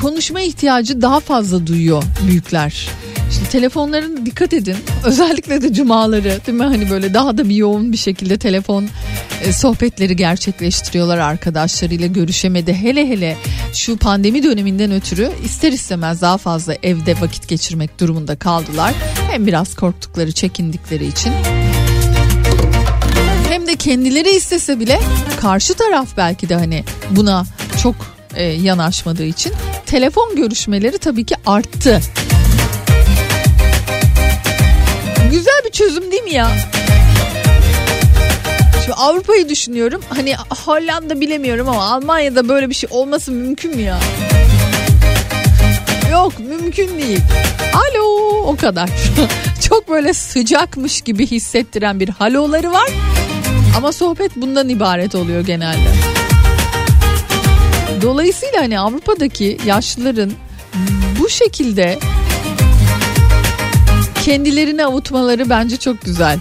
Konuşma 0.00 0.40
ihtiyacı 0.40 1.02
daha 1.02 1.20
fazla 1.20 1.66
duyuyor 1.66 2.02
büyükler. 2.26 2.88
Şimdi 3.30 3.48
telefonlarına 3.48 4.26
dikkat 4.26 4.52
edin. 4.52 4.76
Özellikle 5.04 5.62
de 5.62 5.72
cumaları 5.72 6.40
değil 6.46 6.58
mi? 6.58 6.64
Hani 6.64 6.90
böyle 6.90 7.14
daha 7.14 7.38
da 7.38 7.48
bir 7.48 7.54
yoğun 7.54 7.92
bir 7.92 7.96
şekilde 7.96 8.38
telefon 8.38 8.88
e, 9.42 9.52
sohbetleri 9.52 10.16
gerçekleştiriyorlar 10.16 11.18
arkadaşlarıyla 11.18 12.06
görüşemedi. 12.06 12.74
Hele 12.74 13.08
hele 13.08 13.36
şu 13.72 13.96
pandemi 13.96 14.42
döneminden 14.42 14.92
ötürü 14.92 15.30
ister 15.44 15.72
istemez 15.72 16.22
daha 16.22 16.38
fazla 16.38 16.74
evde 16.82 17.20
vakit 17.20 17.48
geçirmek 17.48 18.00
durumunda 18.00 18.36
kaldılar. 18.36 18.94
Hem 19.30 19.46
biraz 19.46 19.74
korktukları, 19.74 20.32
çekindikleri 20.32 21.06
için 21.06 21.32
hem 23.48 23.66
de 23.66 23.76
kendileri 23.76 24.30
istese 24.30 24.80
bile 24.80 25.00
karşı 25.40 25.74
taraf 25.74 26.08
belki 26.16 26.48
de 26.48 26.54
hani 26.54 26.84
buna 27.10 27.44
çok 27.82 27.94
e, 28.34 28.42
yanaşmadığı 28.44 29.24
için 29.24 29.52
telefon 29.86 30.36
görüşmeleri 30.36 30.98
tabii 30.98 31.24
ki 31.24 31.34
arttı. 31.46 32.00
Güzel 35.30 35.60
bir 35.64 35.70
çözüm 35.70 36.12
değil 36.12 36.22
mi 36.22 36.34
ya? 36.34 36.50
Şimdi 38.84 38.94
Avrupa'yı 38.94 39.48
düşünüyorum. 39.48 40.02
Hani 40.08 40.34
Hollanda 40.64 41.20
bilemiyorum 41.20 41.68
ama 41.68 41.84
Almanya'da 41.84 42.48
böyle 42.48 42.68
bir 42.68 42.74
şey 42.74 42.88
olması 42.92 43.32
mümkün 43.32 43.76
mü 43.76 43.82
ya? 43.82 43.98
Yok 46.12 46.32
mümkün 46.38 46.98
değil. 46.98 47.20
Alo 47.74 48.02
o 48.46 48.56
kadar. 48.56 48.90
Çok 49.68 49.88
böyle 49.88 50.14
sıcakmış 50.14 51.00
gibi 51.00 51.26
hissettiren 51.26 52.00
bir 52.00 52.08
haloları 52.08 52.72
var. 52.72 52.88
Ama 53.76 53.92
sohbet 53.92 54.36
bundan 54.36 54.68
ibaret 54.68 55.14
oluyor 55.14 55.40
genelde. 55.40 55.88
Dolayısıyla 58.02 58.60
hani 58.60 58.80
Avrupa'daki 58.80 59.58
yaşlıların 59.66 60.32
bu 61.20 61.28
şekilde 61.28 61.98
kendilerini 64.28 64.84
avutmaları 64.84 65.50
bence 65.50 65.76
çok 65.76 66.02
güzel. 66.02 66.38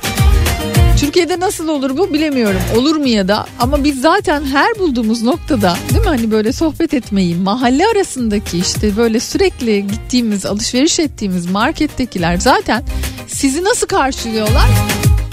Türkiye'de 0.99 1.39
nasıl 1.39 1.67
olur 1.67 1.97
bu 1.97 2.13
bilemiyorum. 2.13 2.61
Olur 2.77 2.95
mu 2.95 3.07
ya 3.07 3.27
da 3.27 3.45
ama 3.59 3.83
biz 3.83 4.01
zaten 4.01 4.45
her 4.45 4.79
bulduğumuz 4.79 5.23
noktada 5.23 5.77
değil 5.89 6.01
mi 6.01 6.07
hani 6.07 6.31
böyle 6.31 6.53
sohbet 6.53 6.93
etmeyi 6.93 7.35
mahalle 7.35 7.87
arasındaki 7.87 8.57
işte 8.57 8.97
böyle 8.97 9.19
sürekli 9.19 9.87
gittiğimiz 9.87 10.45
alışveriş 10.45 10.99
ettiğimiz 10.99 11.45
markettekiler 11.45 12.37
zaten 12.37 12.83
sizi 13.27 13.63
nasıl 13.63 13.87
karşılıyorlar? 13.87 14.69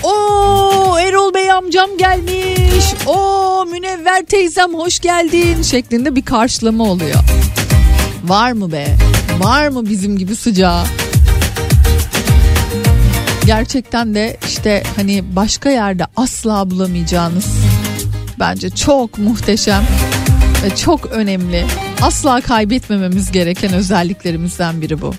O 0.02 0.98
Erol 0.98 1.34
Bey 1.34 1.50
amcam 1.50 1.98
gelmiş. 1.98 2.84
O 3.06 3.66
Münevver 3.70 4.26
teyzem 4.26 4.74
hoş 4.74 5.00
geldin 5.00 5.62
şeklinde 5.62 6.16
bir 6.16 6.24
karşılama 6.24 6.84
oluyor. 6.84 7.18
Var 8.24 8.52
mı 8.52 8.72
be? 8.72 8.96
Var 9.40 9.68
mı 9.68 9.86
bizim 9.86 10.18
gibi 10.18 10.36
sıcağı? 10.36 10.84
Gerçekten 13.46 14.14
de 14.14 14.36
işte 14.46 14.82
hani 14.96 15.36
başka 15.36 15.70
yerde 15.70 16.06
asla 16.16 16.70
bulamayacağınız 16.70 17.46
bence 18.38 18.70
çok 18.70 19.18
muhteşem 19.18 19.84
ve 20.64 20.76
çok 20.76 21.06
önemli. 21.06 21.64
Asla 22.02 22.40
kaybetmememiz 22.40 23.32
gereken 23.32 23.72
özelliklerimizden 23.72 24.82
biri 24.82 25.00
bu. 25.00 25.14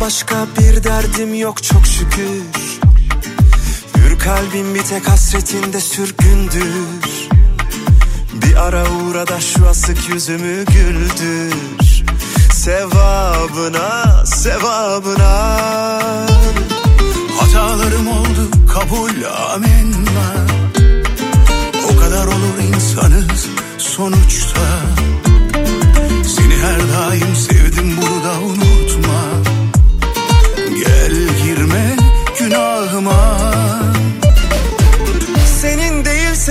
Başka 0.00 0.46
bir 0.58 0.84
derdim 0.84 1.34
yok 1.34 1.62
çok 1.62 1.86
şükür. 1.86 2.42
Hür 3.96 4.18
kalbim 4.18 4.74
bir 4.74 4.82
tek 4.82 5.08
hasretinde 5.08 5.80
sürgündür. 5.80 7.28
Bir 8.32 8.56
ara 8.56 8.84
uğra 8.90 9.26
da 9.26 9.40
şu 9.40 9.68
asık 9.68 10.08
yüzümü 10.08 10.64
güldür. 10.64 11.54
Sevabına, 12.52 14.26
sevabına. 14.26 15.58
Hatalarım 17.40 18.08
oldu 18.08 18.50
kabul 18.74 19.24
amenna. 19.52 20.46
O 21.92 22.00
kadar 22.00 22.26
olur 22.26 22.74
insanız 22.74 23.46
sonuçta. 23.78 24.60
Seni 26.36 26.56
her 26.56 26.78
daim 26.78 27.36
sevdim 27.36 27.96
bunu 27.96 28.24
da 28.24 28.40
unutma 28.40 28.59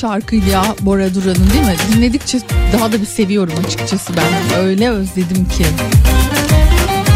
şarkıydı 0.00 0.50
ya 0.50 0.64
Bora 0.80 1.14
Duran'ın 1.14 1.50
değil 1.50 1.64
mi? 1.64 1.76
Dinledikçe 1.92 2.38
daha 2.72 2.92
da 2.92 3.00
bir 3.00 3.06
seviyorum 3.06 3.54
açıkçası 3.66 4.12
ben. 4.16 4.60
Öyle 4.60 4.90
özledim 4.90 5.48
ki. 5.48 5.66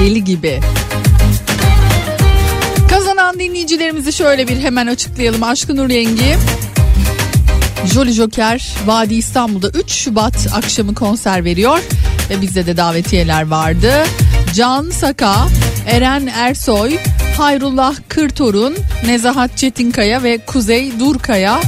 Deli 0.01 0.25
gibi. 0.25 0.61
Kazanan 2.91 3.39
dinleyicilerimizi 3.39 4.13
şöyle 4.13 4.49
bir 4.49 4.61
hemen 4.61 4.87
açıklayalım. 4.87 5.43
Aşkın 5.43 5.77
Nur 5.77 5.91
Yengi, 5.91 6.37
Jolly 7.95 8.13
Joker 8.13 8.69
Vadi 8.87 9.15
İstanbul'da 9.15 9.69
3 9.69 9.93
Şubat 9.93 10.47
akşamı 10.55 10.95
konser 10.95 11.45
veriyor 11.45 11.79
ve 12.31 12.41
bizde 12.41 12.67
de 12.67 12.77
davetiyeler 12.77 13.47
vardı. 13.47 13.93
Can 14.55 14.91
Saka, 14.91 15.35
Eren 15.87 16.27
Ersoy, 16.27 16.99
Hayrullah 17.37 17.95
Kırtorun, 18.09 18.77
Nezahat 19.07 19.57
Çetinkaya 19.57 20.23
ve 20.23 20.39
Kuzey 20.39 21.01
Durkaya. 21.01 21.61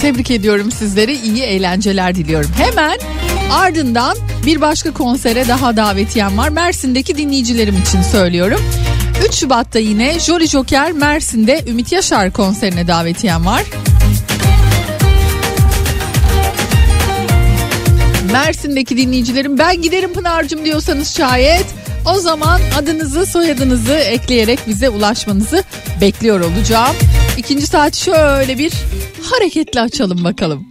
Tebrik 0.00 0.30
ediyorum 0.30 0.70
sizleri. 0.70 1.16
iyi 1.16 1.42
eğlenceler 1.42 2.14
diliyorum. 2.14 2.50
Hemen 2.56 2.98
ardından 3.52 4.16
bir 4.46 4.60
başka 4.60 4.92
konsere 4.92 5.48
daha 5.48 5.76
davetiyem 5.76 6.38
var. 6.38 6.48
Mersin'deki 6.48 7.18
dinleyicilerim 7.18 7.76
için 7.82 8.02
söylüyorum. 8.02 8.60
3 9.28 9.34
Şubat'ta 9.34 9.78
yine 9.78 10.20
Jolly 10.20 10.46
Joker 10.46 10.92
Mersin'de 10.92 11.64
Ümit 11.66 11.92
Yaşar 11.92 12.32
konserine 12.32 12.88
davetiyem 12.88 13.46
var. 13.46 13.62
Mersin'deki 18.32 18.96
dinleyicilerim 18.96 19.58
ben 19.58 19.82
giderim 19.82 20.12
Pınar'cığım 20.12 20.64
diyorsanız 20.64 21.16
şayet 21.16 21.66
o 22.06 22.20
zaman 22.20 22.60
adınızı 22.78 23.26
soyadınızı 23.26 23.94
ekleyerek 23.94 24.58
bize 24.66 24.88
ulaşmanızı 24.88 25.64
bekliyor 26.00 26.40
olacağım. 26.40 26.96
İkinci 27.36 27.66
saat 27.66 27.96
şöyle 27.96 28.58
bir 28.58 28.72
hareketli 29.30 29.80
açalım 29.80 30.24
bakalım. 30.24 30.66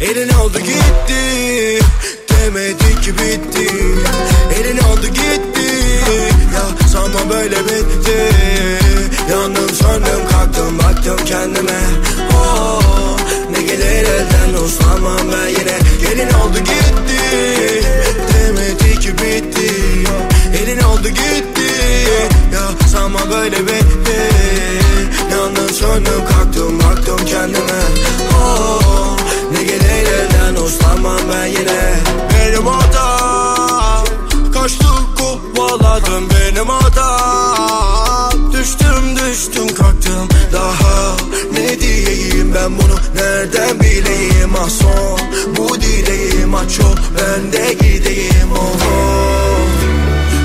Elin 0.00 0.28
oldu 0.28 0.58
gitti 0.58 1.18
Demedi 2.30 3.00
ki 3.00 3.12
bitti. 3.14 3.68
Elin 4.60 4.78
oldu 4.78 5.06
gitti 5.06 5.68
Ya 6.54 6.88
sanma 6.88 7.30
böyle 7.30 7.56
bitti. 7.64 8.18
Yandım 9.30 9.68
söndüm 9.68 10.28
kalktım 10.30 10.78
baktım 10.78 11.16
kendime. 11.26 11.80
Oh, 12.34 12.87
gelir 13.78 14.08
elden 14.08 14.64
uslanmam 14.64 15.18
ben 15.32 15.48
yine. 15.48 15.78
Gelin 16.00 16.32
oldu 16.34 16.58
gitti 16.58 17.82
Demedi 18.34 19.00
ki 19.00 19.12
bitti. 19.12 19.72
Elin 20.62 20.82
oldu 20.82 21.08
gitti 21.08 21.70
Ya 22.54 22.88
sanma 22.88 23.18
böyle 23.30 23.66
bitti. 23.66 24.18
Yandım 25.32 25.74
söndüm 25.74 26.24
kalktım 26.28 26.78
baktım 26.78 27.20
kendime. 27.26 27.80
Oh, 28.34 29.16
Ne 29.52 29.62
gelir 29.62 30.08
elden 30.12 30.62
uslanmam 30.62 31.20
ben 31.32 31.46
yine. 31.46 31.94
Benim 32.34 32.66
hatam 32.66 34.04
Kaçtım 34.54 35.06
kovaladım 35.18 36.28
benim 36.30 36.68
hatam. 36.68 38.52
Düştüm 38.52 39.16
düştüm 39.16 39.74
kalktım 39.74 40.28
daha 40.52 41.16
ben 42.58 42.78
bunu 42.78 42.94
nereden 43.14 43.80
bileyim 43.80 44.56
ah 44.56 44.68
son 44.68 45.20
Bu 45.56 45.80
dileğim 45.80 46.54
ah 46.54 46.68
çok 46.78 46.98
ben 47.18 47.52
de 47.52 47.72
gideyim 47.72 48.52
oh, 48.52 48.56
oh. 48.56 49.68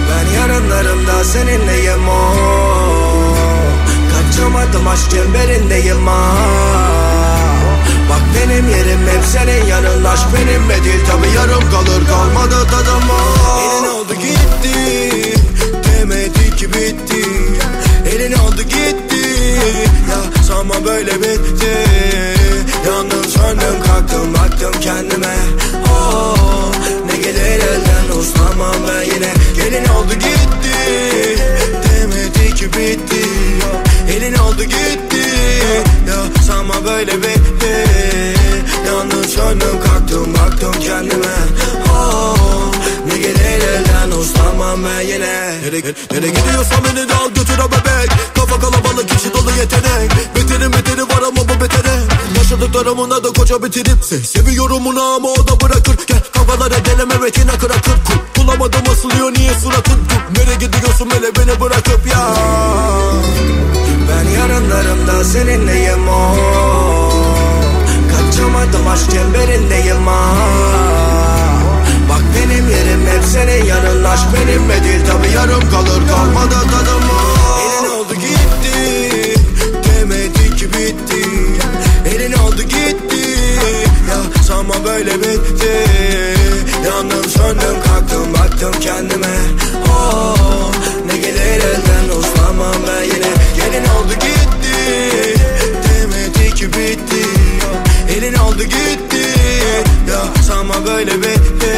Ben 0.09 0.39
yarınlarımda 0.39 1.23
seninleyim 1.23 2.09
oh. 2.09 3.25
Kaçamadım 4.11 4.87
aşk 4.87 5.11
çemberindeyim 5.11 6.07
ah. 6.07 6.33
Bak 8.09 8.21
benim 8.35 8.69
yerim 8.69 9.07
hep 9.07 9.23
senin 9.31 9.65
yanın 9.65 10.03
Aşk 10.03 10.25
benimle 10.33 10.83
değil 10.83 11.05
tabi 11.07 11.27
yarım 11.35 11.71
kalır 11.71 12.07
kalmadı 12.07 12.67
tadım 12.71 13.09
oh. 13.11 13.61
Elin 13.61 13.89
oldu 13.89 14.13
gitti 14.13 15.39
Demedi 15.83 16.55
ki 16.55 16.69
bitti 16.69 17.23
Elin 18.07 18.33
oldu 18.33 18.61
gitti. 18.63 19.23
Ya 20.09 20.43
sanma 20.47 20.85
böyle 20.85 21.11
bitti. 21.15 21.73
Yandım 22.87 23.23
söndüm 23.23 23.81
kalktım 23.87 24.33
baktım 24.33 24.71
kendime. 24.81 25.35
Oh, 25.91 26.71
Ne 27.11 27.17
gelir 27.17 27.41
elden 27.41 28.19
uslanmam 28.19 28.75
ben 28.87 29.03
yine. 29.03 29.33
Gelin 29.55 29.85
oldu 29.85 30.13
gitti. 30.13 30.77
Demedi 31.83 32.55
ki 32.55 32.65
bitti. 32.65 33.25
Elin 34.11 34.33
oldu 34.33 34.63
gitti. 34.63 35.23
Ya 36.07 36.43
sanma 36.47 36.85
böyle 36.85 37.17
bitti. 37.17 37.85
Yandım 38.87 39.23
söndüm 39.23 39.81
kalktım 39.83 40.33
baktım 40.33 40.71
kendime. 40.87 41.35
Oh, 41.93 42.71
Ne 43.07 43.17
gelir 43.17 43.63
elden 43.67 43.92
uslanmam 44.11 44.83
ben 44.83 45.01
yine. 45.01 45.59
Nereye, 45.63 45.83
nereye 46.11 46.29
gidiyorsan 46.29 46.79
beni 46.85 47.09
de 47.09 47.13
al 47.15 47.29
götür 47.29 47.57
o 47.59 47.71
bebek. 47.71 48.09
Kafa 48.35 48.59
kalabalık 48.59 49.09
kişi 49.09 49.33
dolu 49.33 49.51
yetenek. 49.59 50.11
Beterin 50.35 50.73
beteri 50.73 51.01
var 51.01 51.21
ama 51.27 51.41
bu 51.49 51.61
betere. 51.63 51.95
Yaşadıklarımın 52.37 53.11
adı 53.11 53.33
koca 53.33 53.63
bitirip 53.63 53.99
Se- 54.03 54.23
Seviyorum 54.23 54.87
onu 54.87 55.01
ama 55.01 55.27
o 55.27 55.47
da 55.47 55.59
bırakır. 55.61 55.95
Gel 56.07 56.19
kafalara 56.33 56.85
deneme 56.85 57.21
ve 57.21 57.31
kin 57.31 57.47
akır 57.47 57.69
akır 57.69 57.91
Kul- 58.05 58.43
Bulamadım 58.43 58.81
asılıyor 58.91 59.33
niye 59.33 59.53
suratın? 59.53 59.93
Kul- 59.93 60.39
Nereye 60.41 60.55
gidiyorsun 60.55 61.09
hele 61.11 61.35
beni 61.35 61.61
bırakıp 61.61 62.07
ya. 62.11 62.33
Ben 64.09 64.29
yarınlarımda 64.39 65.23
seninleyim 65.23 66.07
o 66.07 66.35
Kaçamadım 68.11 68.87
aşk 68.87 69.11
çemberindeyim 69.11 70.07
ha 70.07 70.33
Bak 72.13 72.21
benim 72.35 72.69
yerim 72.69 73.07
hep 73.07 73.23
senin 73.23 73.65
yanın. 73.65 74.03
Aşk 74.03 74.25
benimle 74.33 74.83
değil 74.83 75.05
tabi 75.07 75.27
yarım 75.35 75.69
kalır. 75.71 76.01
Kalmadı 76.09 76.55
tadım 76.71 77.03
o 77.09 77.59
Elin 77.59 77.89
oldu 77.89 78.13
gitti 78.13 79.39
Demedi 79.83 80.55
ki 80.55 80.65
bitti. 80.73 81.29
Elin 82.15 82.33
oldu 82.33 82.61
gitti 82.61 83.29
Ya 84.09 84.43
sanma 84.47 84.73
böyle 84.85 85.19
bitti. 85.19 85.71
Yandım 86.85 87.29
söndüm 87.29 87.81
kalktım 87.85 88.33
baktım 88.33 88.71
kendime. 88.81 89.35
Oh, 89.91 90.71
Ne 91.07 91.17
gelir 91.17 91.61
elden 91.63 92.17
uslanmam 92.19 92.75
ben 92.87 93.03
yine. 93.03 93.31
Gelin 93.57 93.85
oldu 93.85 94.13
gitti 94.13 95.35
Demedi 95.83 96.55
ki 96.55 96.67
bitti. 96.67 97.23
Elin 98.17 98.33
oldu 98.33 98.63
gitti 98.63 99.12
böyle 100.85 101.17
bitti. 101.17 101.73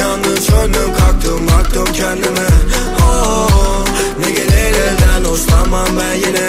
Yalnız 0.00 0.48
döndüm 0.48 0.94
kalktım 0.98 1.48
baktım 1.48 1.84
kendime. 1.92 2.48
Oh 3.02 3.84
ne 4.20 4.30
gelir 4.30 4.74
elden 4.74 5.30
hoşlanmam 5.30 5.88
ben 6.00 6.14
yine. 6.14 6.46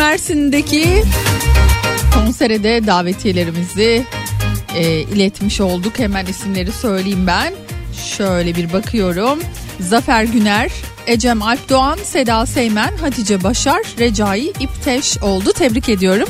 Mersin'deki 0.00 1.02
konsere 2.14 2.62
de 2.62 2.86
davetiyelerimizi 2.86 4.06
e, 4.76 5.00
iletmiş 5.00 5.60
olduk. 5.60 5.98
Hemen 5.98 6.26
isimleri 6.26 6.72
söyleyeyim 6.72 7.26
ben. 7.26 7.52
Şöyle 8.16 8.54
bir 8.54 8.72
bakıyorum. 8.72 9.38
Zafer 9.80 10.24
Güner, 10.24 10.70
Ecem 11.06 11.42
Alpdoğan, 11.42 11.98
Seda 12.04 12.46
Seymen, 12.46 12.96
Hatice 12.96 13.42
Başar, 13.42 13.82
Recai 13.98 14.52
İpteş 14.60 15.18
oldu. 15.22 15.52
Tebrik 15.52 15.88
ediyorum. 15.88 16.28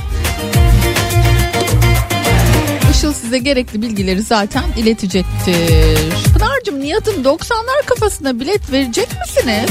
Işıl 2.90 3.12
size 3.12 3.38
gerekli 3.38 3.82
bilgileri 3.82 4.22
zaten 4.22 4.64
iletecektir. 4.76 6.32
Pınar'cığım 6.34 6.80
Nihat'ın 6.80 7.24
90'lar 7.24 7.86
kafasına 7.86 8.40
bilet 8.40 8.72
verecek 8.72 9.08
misiniz? 9.20 9.70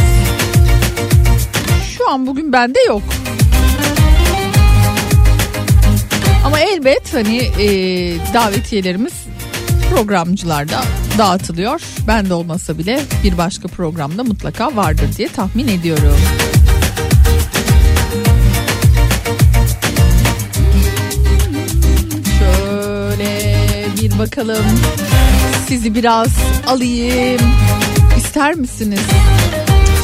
Şu 1.98 2.10
an 2.10 2.28
bugün 2.28 2.54
bende 2.54 2.80
yok. 2.88 3.04
Elbet 6.60 7.14
hani 7.14 7.38
e, 7.38 7.68
davetiyelerimiz 8.34 9.14
programcılarda 9.94 10.84
dağıtılıyor. 11.18 11.82
Ben 12.08 12.30
de 12.30 12.34
olmasa 12.34 12.78
bile 12.78 13.02
bir 13.24 13.38
başka 13.38 13.68
programda 13.68 14.24
mutlaka 14.24 14.76
vardır 14.76 15.10
diye 15.18 15.28
tahmin 15.28 15.68
ediyorum. 15.68 16.18
Şöyle 22.40 23.86
bir 24.02 24.20
bakalım. 24.20 24.66
Sizi 25.68 25.96
biraz 25.96 26.30
alayım. 26.68 27.42
İster 28.18 28.56
misiniz? 28.56 29.02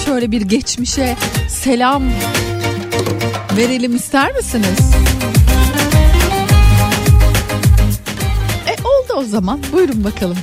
Şöyle 0.05 0.31
bir 0.31 0.41
geçmişe 0.41 1.15
selam 1.49 2.03
verelim 3.57 3.95
ister 3.95 4.33
misiniz? 4.33 5.04
O 9.16 9.24
zaman. 9.24 9.59
Buyurun 9.74 10.03
bakalım. 10.03 10.38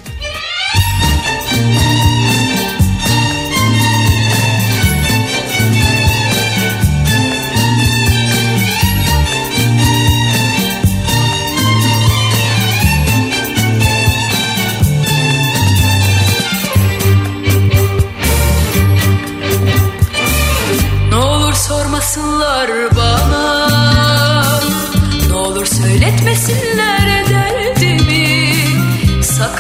Ne 21.11 21.16
olur 21.16 21.53
sormasınlar 21.53 22.68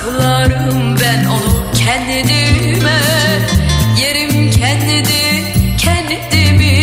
saklarım 0.02 0.96
ben 1.00 1.24
onu 1.24 1.72
kendime 1.74 3.00
Yerim 4.00 4.50
kendini 4.50 5.52
kendimi. 5.78 6.80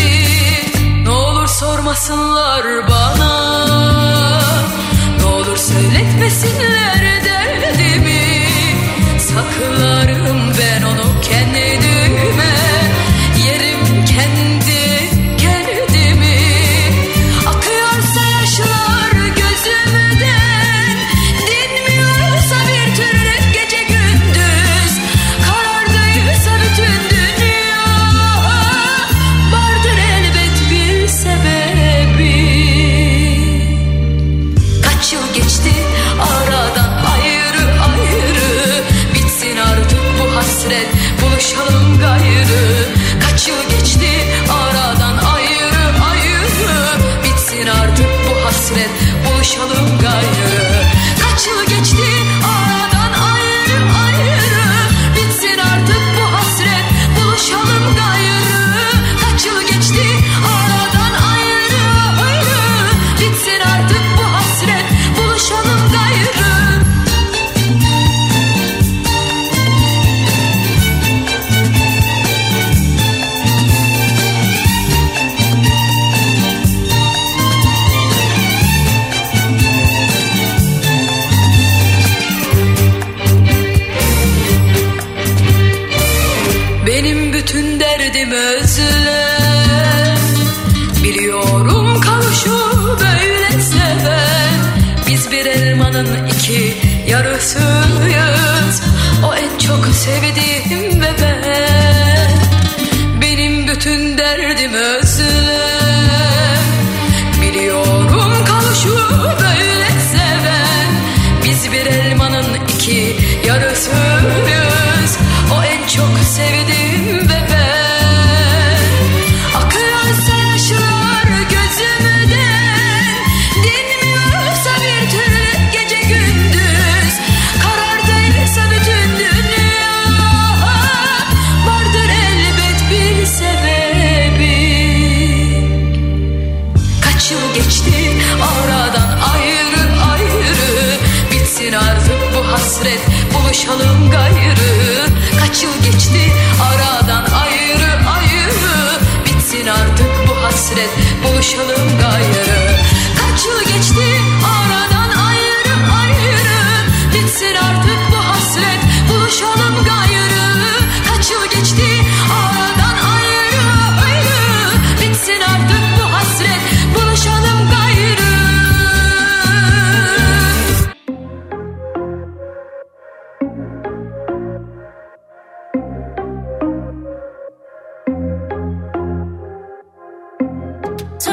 Ne 1.03 1.09
olur 1.09 1.47
sormasınlar 1.47 2.88
bana. 2.89 3.29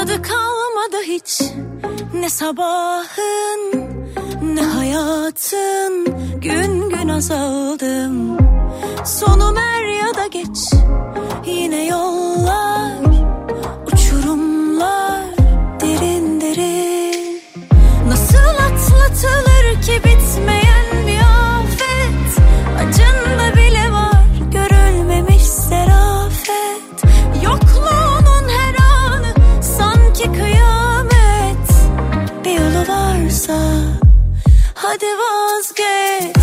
Tadı 0.07 0.23
kalmadı 0.23 0.97
hiç. 1.07 1.43
Ne 2.15 2.29
sabahın 2.29 3.91
ne 4.43 4.63
hayatın 4.63 6.07
gün 6.41 6.91
gün 6.91 7.09
azaldım. 7.09 8.39
Sonum 9.05 9.57
er 9.57 9.85
ya 9.85 10.15
da 10.15 10.27
geç 10.27 10.73
yine 11.47 11.87
yollar 11.87 12.93
uçurumlar 13.93 15.25
derin 15.81 16.41
derin. 16.41 17.41
Nasıl 18.09 18.39
atlatılır 18.39 19.83
ki 19.83 20.01
bitmeyen 20.05 20.66
ki 30.27 30.33
kıyamet 30.33 31.69
bir 32.45 32.51
yolu 32.51 32.89
varsa 32.89 33.59
hadi 34.75 35.07
vazgeç. 35.07 36.36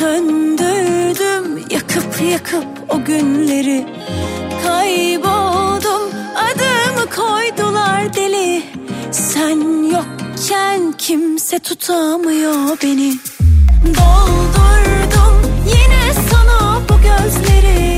söndürdüm 0.00 1.58
yakıp 1.70 2.22
yakıp 2.30 2.66
o 2.88 3.04
günleri. 3.04 3.86
Kayboldum 4.66 6.10
adımı 6.36 7.10
koydular 7.16 8.14
deli. 8.14 8.62
Sen 9.10 9.82
yokken 9.82 10.92
kimse 10.98 11.58
tutamıyor 11.58 12.78
beni. 12.82 13.14
Doldurdum 13.84 15.52
yine 15.66 16.14
sana 16.30 16.80
bu 16.88 16.94
gözleri. 16.94 17.89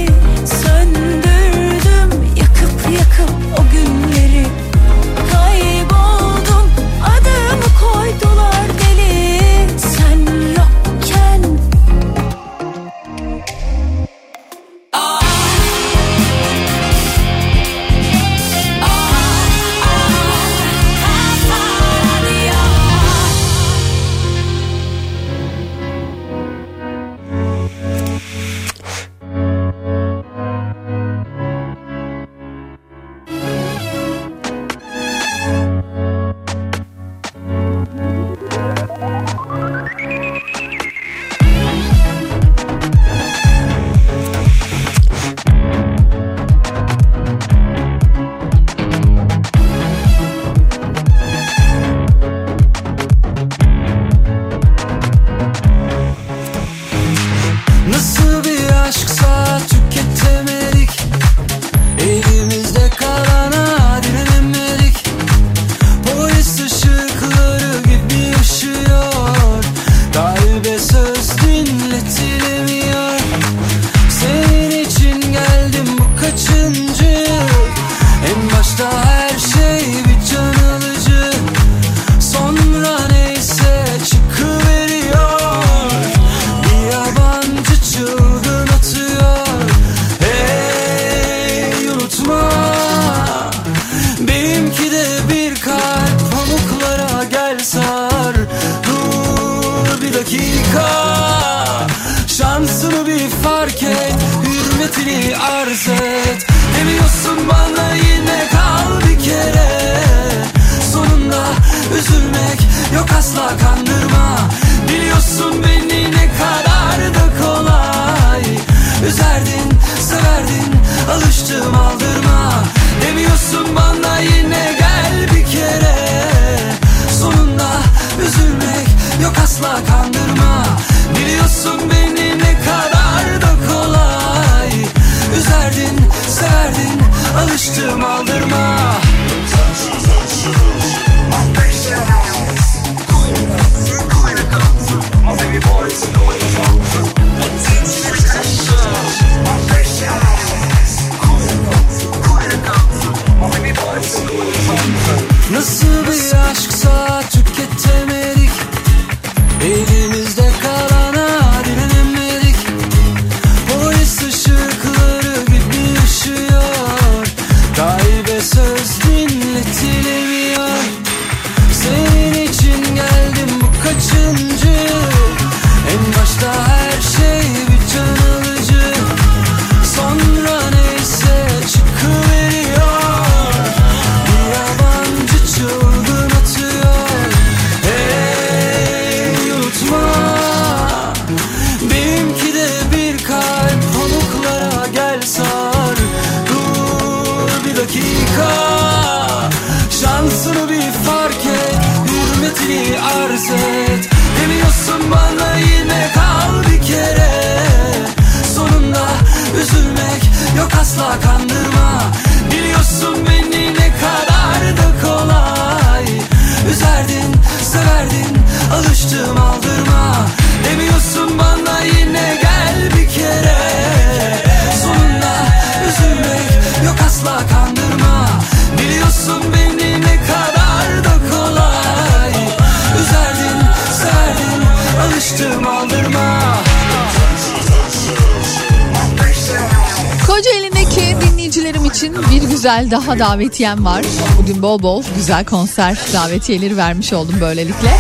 için 242.03 242.17
bir 242.31 242.49
güzel 242.49 242.91
daha 242.91 243.19
davetiyem 243.19 243.85
var. 243.85 244.05
Bugün 244.39 244.63
bol 244.63 244.83
bol 244.83 245.03
güzel 245.17 245.45
konser 245.45 245.99
davetiyeleri 246.13 246.77
vermiş 246.77 247.13
oldum 247.13 247.35
böylelikle. 247.41 247.91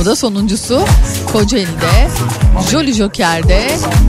Bu 0.00 0.04
da 0.04 0.16
sonuncusu. 0.16 0.84
Kocaeli'de, 1.32 2.08
Jolly 2.70 2.92
Joker'de 2.92 3.66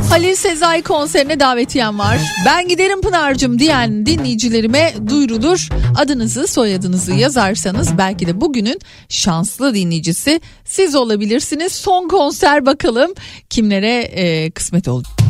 Halil 0.10 0.36
Sezai 0.36 0.82
konserine 0.82 1.40
davetiyem 1.40 2.00
var. 2.00 2.18
Ben 2.46 2.68
giderim 2.68 3.02
Pınar'cığım 3.02 3.60
diyen 3.60 4.06
dinleyicilerime 4.06 4.94
duyurulur. 5.10 5.70
Adınızı, 5.98 6.48
soyadınızı 6.48 7.14
yazarsanız 7.14 7.98
belki 7.98 8.28
de 8.28 8.42
bugünün 8.42 8.80
şanslı 9.10 9.74
dinleyicisi 9.74 10.42
siz 10.66 10.96
olabilirsiniz. 10.96 11.72
Son 11.72 12.08
konser 12.08 12.66
bakalım 12.66 13.14
kimlere 13.50 14.02
e, 14.02 14.52
kısmet 14.52 14.88
olacak. 14.88 15.25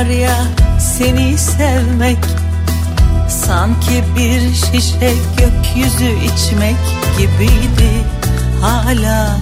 var 0.00 0.06
ya 0.06 0.36
seni 0.78 1.38
sevmek 1.38 2.18
Sanki 3.28 4.04
bir 4.16 4.54
şişe 4.54 5.12
gökyüzü 5.38 6.10
içmek 6.24 6.76
gibiydi 7.18 8.04
hala. 8.62 9.36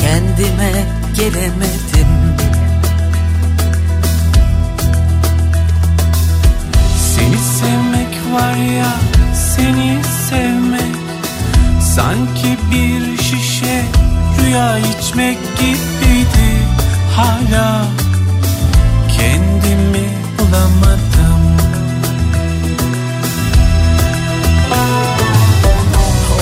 Kendime 0.00 0.72
gelemedim. 1.16 2.12
Seni 6.98 7.38
sevmek 7.38 8.16
var 8.32 8.56
ya 8.56 8.92
seni 9.56 9.98
sevmek 10.30 10.96
Sanki 11.94 12.58
bir 12.70 13.22
şişe 13.22 13.84
rüya 14.40 14.78
içmek 14.78 15.38
gibiydi 15.58 16.66
hala 17.16 17.86
kendimi 19.26 20.08
bulamadım. 20.38 21.42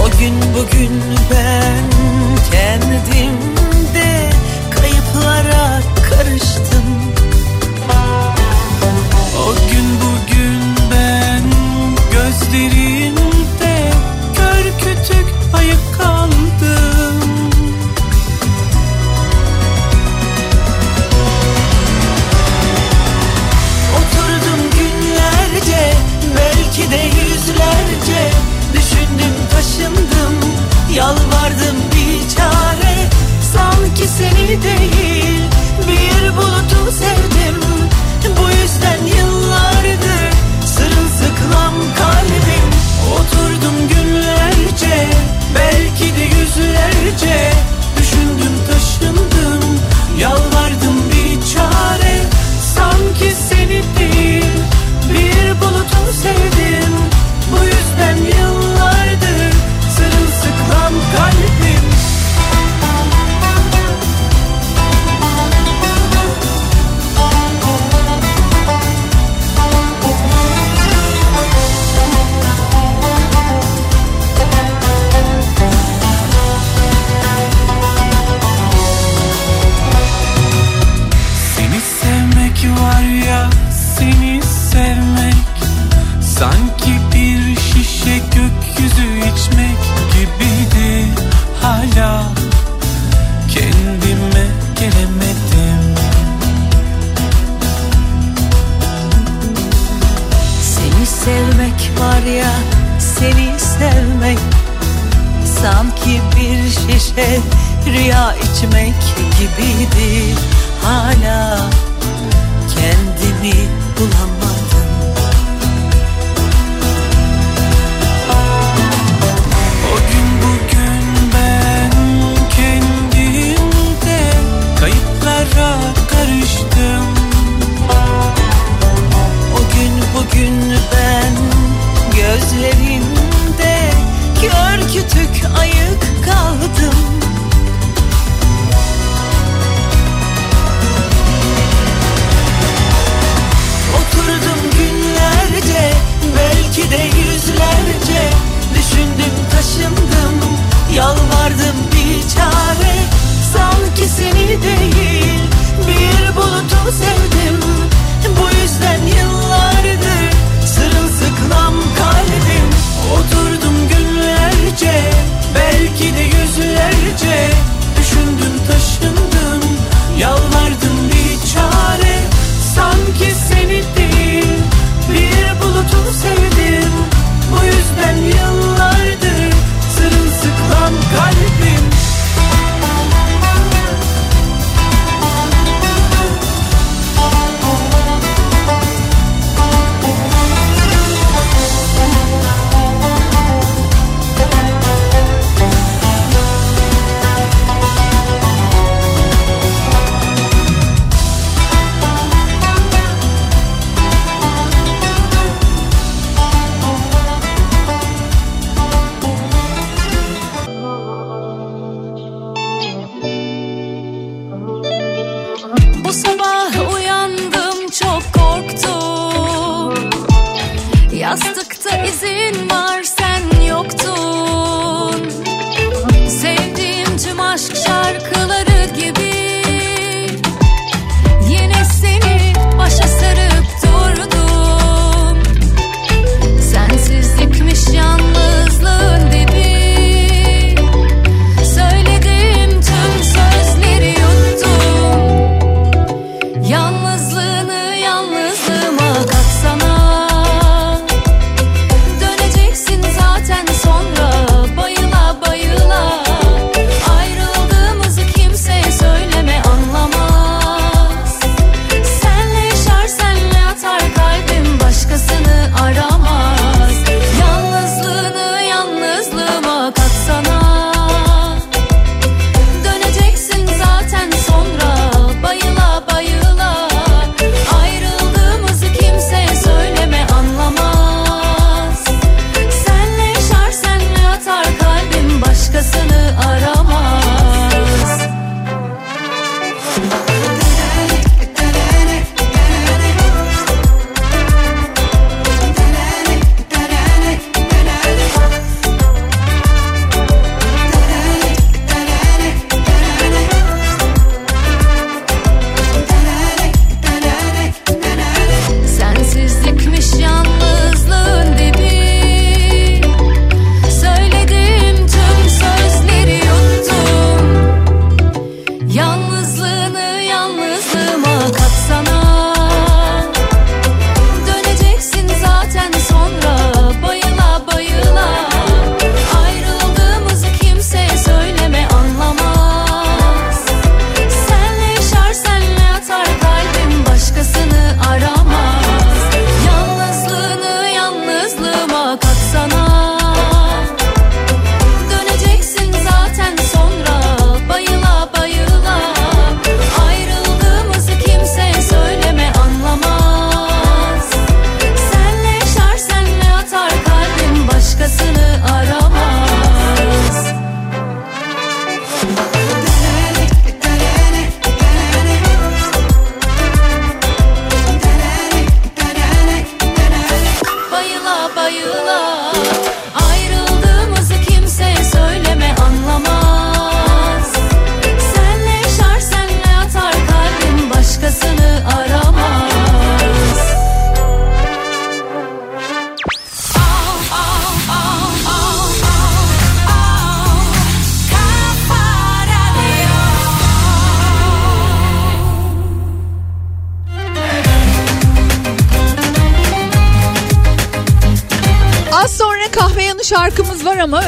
O 0.02 0.18
gün 0.18 0.34
bugün 0.54 1.02
ben 1.30 1.84
kendimde 2.50 4.30
kayıplara 4.70 5.80
karıştım. 6.10 6.84
O 9.38 9.54
gün 9.70 9.86
bugün 10.00 10.60
ben 10.90 11.42
gözlerimde 12.12 13.92
kör 14.36 14.64
kütük 14.78 15.26
ayık 15.54 15.98
kaldım 15.98 16.23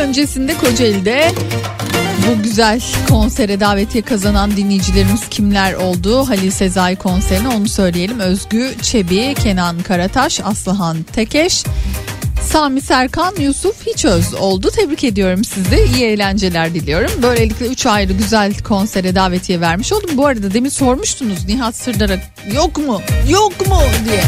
öncesinde 0.09 0.55
Kocaeli'de 0.55 1.33
bu 2.27 2.43
güzel 2.43 2.81
konsere 3.09 3.61
davetiye 3.61 4.03
kazanan 4.03 4.57
dinleyicilerimiz 4.57 5.29
kimler 5.29 5.75
oldu? 5.75 6.29
Halil 6.29 6.51
Sezai 6.51 6.97
konserine 6.97 7.49
onu 7.49 7.69
söyleyelim. 7.69 8.21
Özgü 8.21 8.75
Çebi, 8.83 9.35
Kenan 9.35 9.83
Karataş, 9.83 10.41
Aslıhan 10.41 11.03
Tekeş, 11.03 11.65
Sami 12.51 12.81
Serkan, 12.81 13.35
Yusuf 13.39 13.87
Hiçöz 13.87 14.35
oldu. 14.35 14.71
Tebrik 14.71 15.05
ediyorum 15.05 15.45
sizi. 15.45 15.89
İyi 15.95 16.05
eğlenceler 16.05 16.75
diliyorum. 16.75 17.11
Böylelikle 17.23 17.67
3 17.67 17.87
ayrı 17.87 18.13
güzel 18.13 18.55
konsere 18.59 19.15
davetiye 19.15 19.61
vermiş 19.61 19.93
oldum. 19.93 20.11
Bu 20.15 20.27
arada 20.27 20.55
demin 20.55 20.69
sormuştunuz 20.69 21.47
Nihat 21.47 21.77
Sırdar'a 21.77 22.19
yok 22.55 22.79
mu? 22.79 23.03
Yok 23.31 23.67
mu 23.69 23.81
diye. 24.09 24.23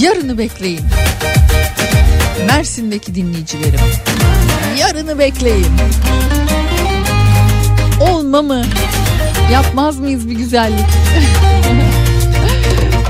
Yarını 0.00 0.38
bekleyin. 0.38 0.82
Mersin'deki 2.46 3.14
dinleyicilerim. 3.14 3.80
Yarını 4.78 5.18
bekleyin. 5.18 5.66
Olma 8.00 8.42
mı? 8.42 8.62
Yapmaz 9.52 9.98
mıyız 9.98 10.28
bir 10.28 10.34
güzellik? 10.34 10.86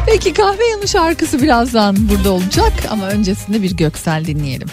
Peki 0.06 0.32
kahve 0.32 0.66
yanı 0.66 0.88
şarkısı 0.88 1.42
birazdan 1.42 1.96
burada 2.08 2.30
olacak 2.30 2.72
ama 2.90 3.06
öncesinde 3.06 3.62
bir 3.62 3.76
Göksel 3.76 4.24
dinleyelim. 4.24 4.68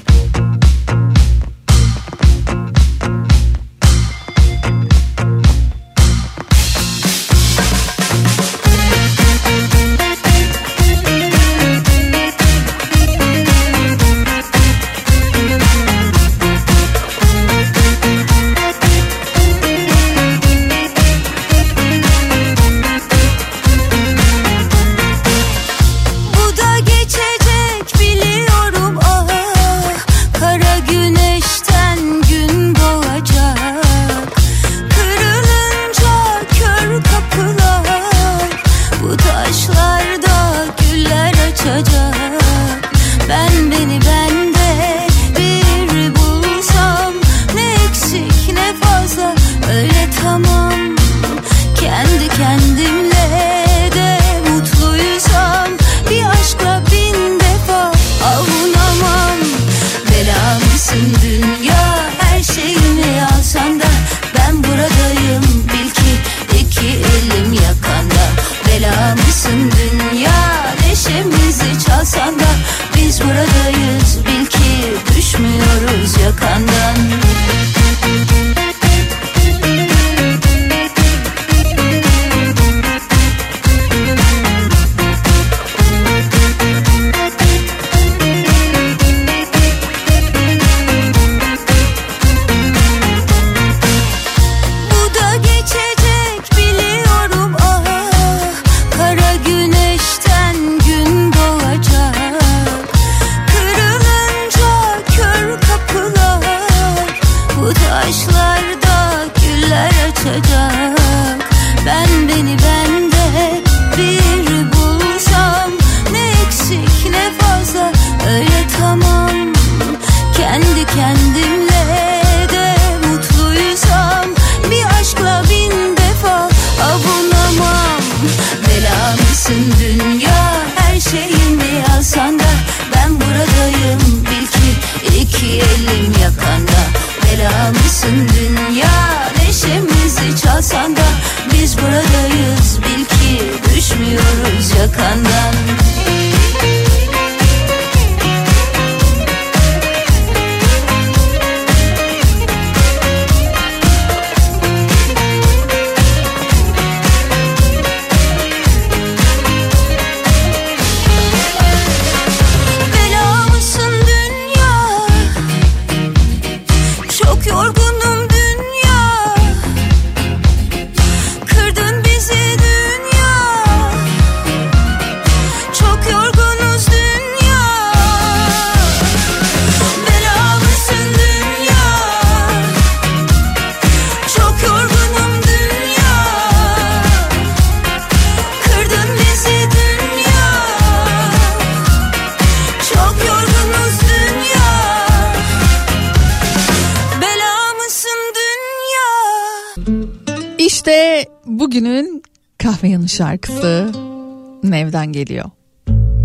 Geliyor. 205.18 205.45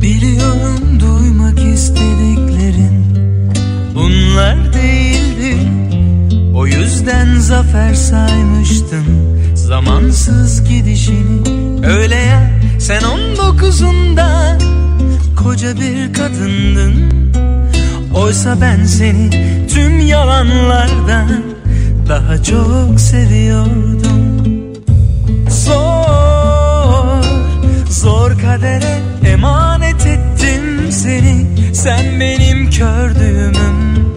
Biliyorum 0.01 1.01
duymak 1.01 1.59
istediklerin 1.75 3.05
bunlar 3.95 4.75
değildi. 4.75 5.57
O 6.55 6.67
yüzden 6.67 7.39
zafer 7.39 7.95
saymıştım 7.95 9.05
zamansız 9.55 10.69
gidişini. 10.69 11.87
Öyle 11.87 12.15
ya 12.15 12.51
sen 12.79 13.03
on 13.03 13.37
dokuzunda 13.37 14.59
koca 15.43 15.77
bir 15.77 16.13
kadındın. 16.13 16.93
Oysa 18.15 18.61
ben 18.61 18.85
seni 18.85 19.31
tüm 19.69 20.07
yalanlardan 20.07 21.29
daha 22.09 22.43
çok 22.43 23.01
seviyordum. 23.01 24.23
Zor 25.49 26.02
Zor 27.93 28.39
kadere 28.39 29.01
emanet 29.27 30.07
ettim 30.07 30.93
seni. 30.93 31.47
Sen 31.75 32.21
benim 32.21 32.71
kördüğümüm 32.71 34.09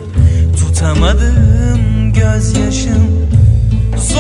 Tutamadığım 0.60 2.14
gözyaşım. 2.14 3.28
Zor, 3.98 4.18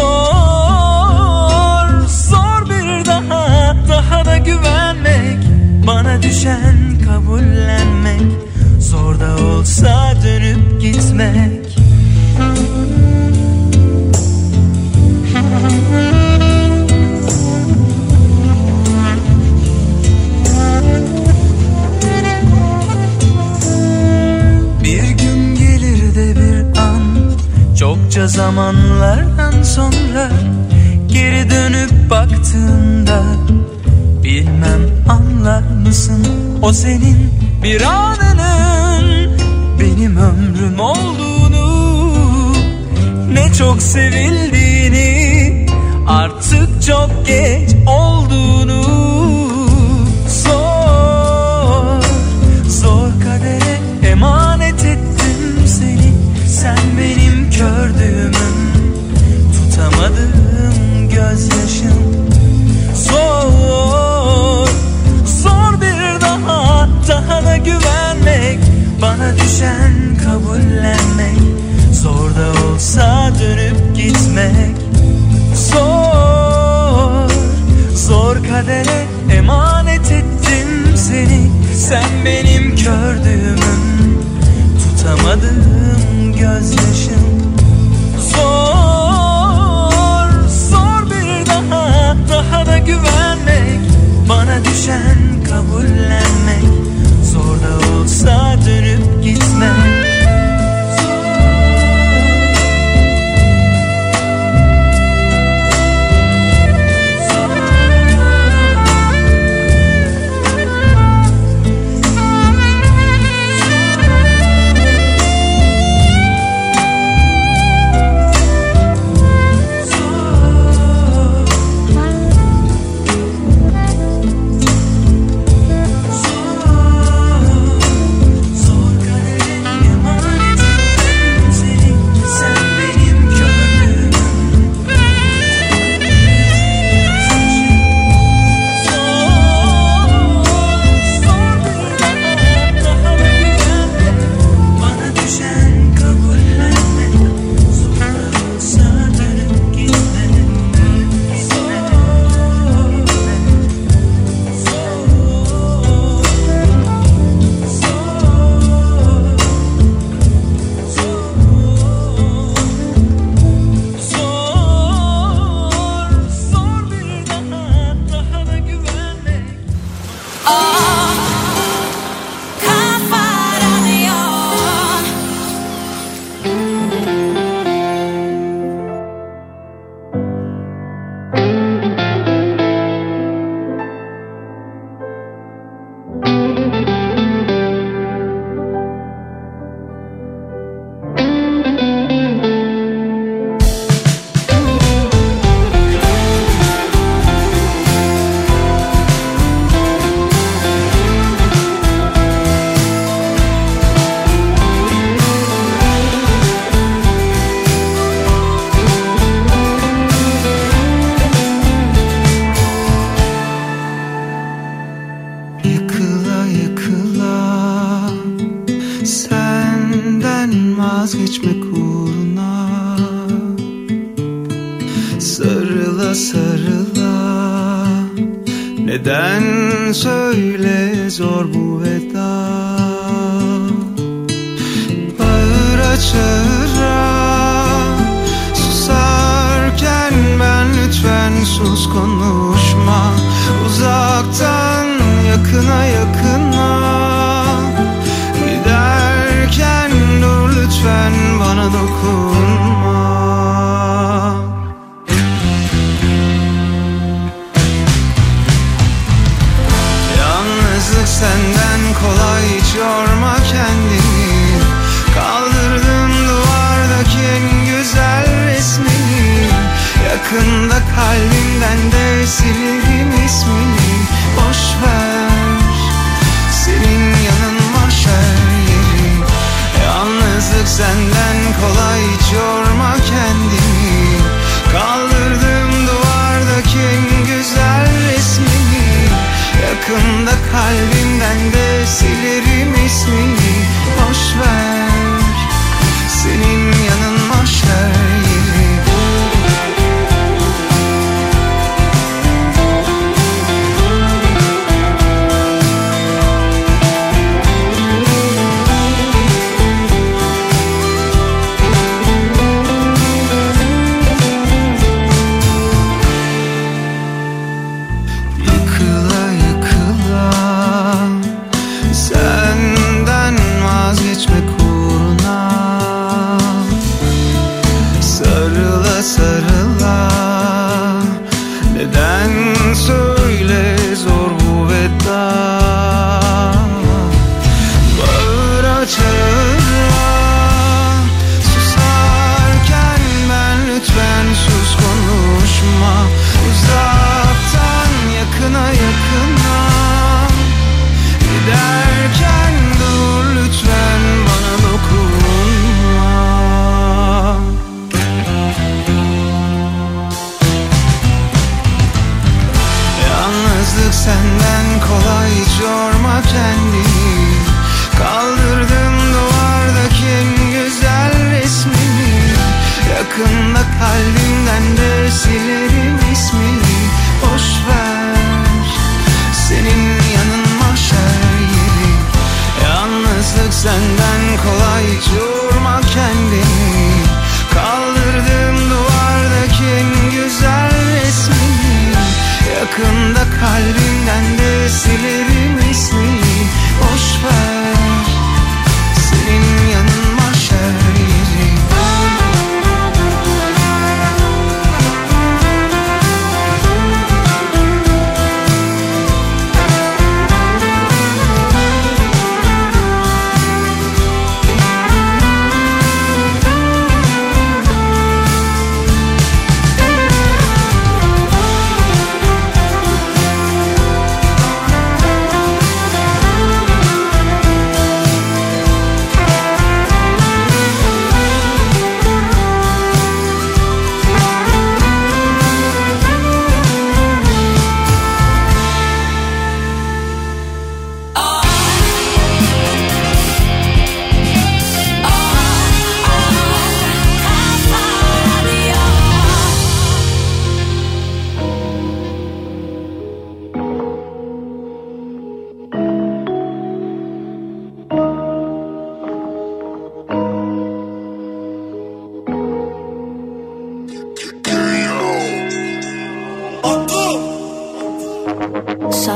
zor 2.07 2.69
bir 2.69 3.05
daha 3.05 3.75
Daha 3.89 4.25
da 4.25 4.37
güvenmek 4.37 5.39
Bana 5.87 6.23
düşen 6.23 6.99
kabullenmek. 7.05 8.31
Zor 8.79 9.19
da 9.19 9.37
olsa 9.43 10.13
dönüp 10.23 10.81
gitmek 10.81 11.64
Zamanlardan 28.27 29.63
sonra 29.63 30.29
Geri 31.07 31.49
dönüp 31.49 32.09
baktığında 32.09 33.23
Bilmem 34.23 34.81
anlar 35.09 35.61
mısın? 35.61 36.27
O 36.61 36.73
senin 36.73 37.31
bir 37.63 37.81
anının 37.81 39.37
Benim 39.79 40.17
ömrüm 40.17 40.79
olduğunu 40.79 42.13
Ne 43.33 43.53
çok 43.53 43.81
sevildiğini 43.81 45.67
Artık 46.07 46.83
çok 46.83 47.27
geç 47.27 47.69
olduğunu 47.87 48.84
Bana 69.05 69.35
düşen 69.35 69.93
kabullenmek 70.23 71.41
Zor 71.93 72.29
da 72.35 72.67
olsa 72.67 73.31
dönüp 73.39 73.95
gitmek. 73.95 74.75
Zor, 75.55 77.29
zor 77.95 78.35
kadere 78.35 79.05
emanet 79.37 80.11
ettim 80.11 80.95
seni. 80.95 81.51
Sen 81.75 82.25
benim 82.25 82.75
kördüğümün 82.75 84.19
Tutamadığım 84.83 86.33
gözyaşım. 86.33 87.53
Zor, 88.31 90.29
zor 90.69 91.05
bir 91.05 91.45
daha 91.45 92.15
Daha 92.29 92.65
da 92.65 92.77
güvenmek. 92.77 93.79
Bana 94.29 94.65
düşen 94.65 95.43
kabullenmek 95.49 96.74
olsa 98.05 98.55
dönüp 98.65 99.23
gitmek 99.23 100.04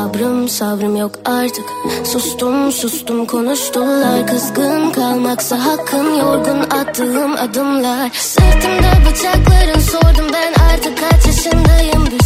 Sabrım 0.09 0.49
sabrım 0.49 0.95
yok 0.95 1.11
artık. 1.25 1.65
Sustum 2.03 2.71
sustum 2.71 3.25
konuştular. 3.25 4.27
Kızgın 4.27 4.91
kalmaksa 4.91 5.65
hakkın 5.65 6.15
Yorgun 6.15 6.59
attığım 6.59 7.33
adımlar. 7.33 8.09
Sırtımda 8.13 8.91
bıçakların 9.05 9.79
sordum 9.79 10.27
ben 10.33 10.53
artık 10.73 10.97
kaç 10.97 11.27
yaşındayım 11.27 12.18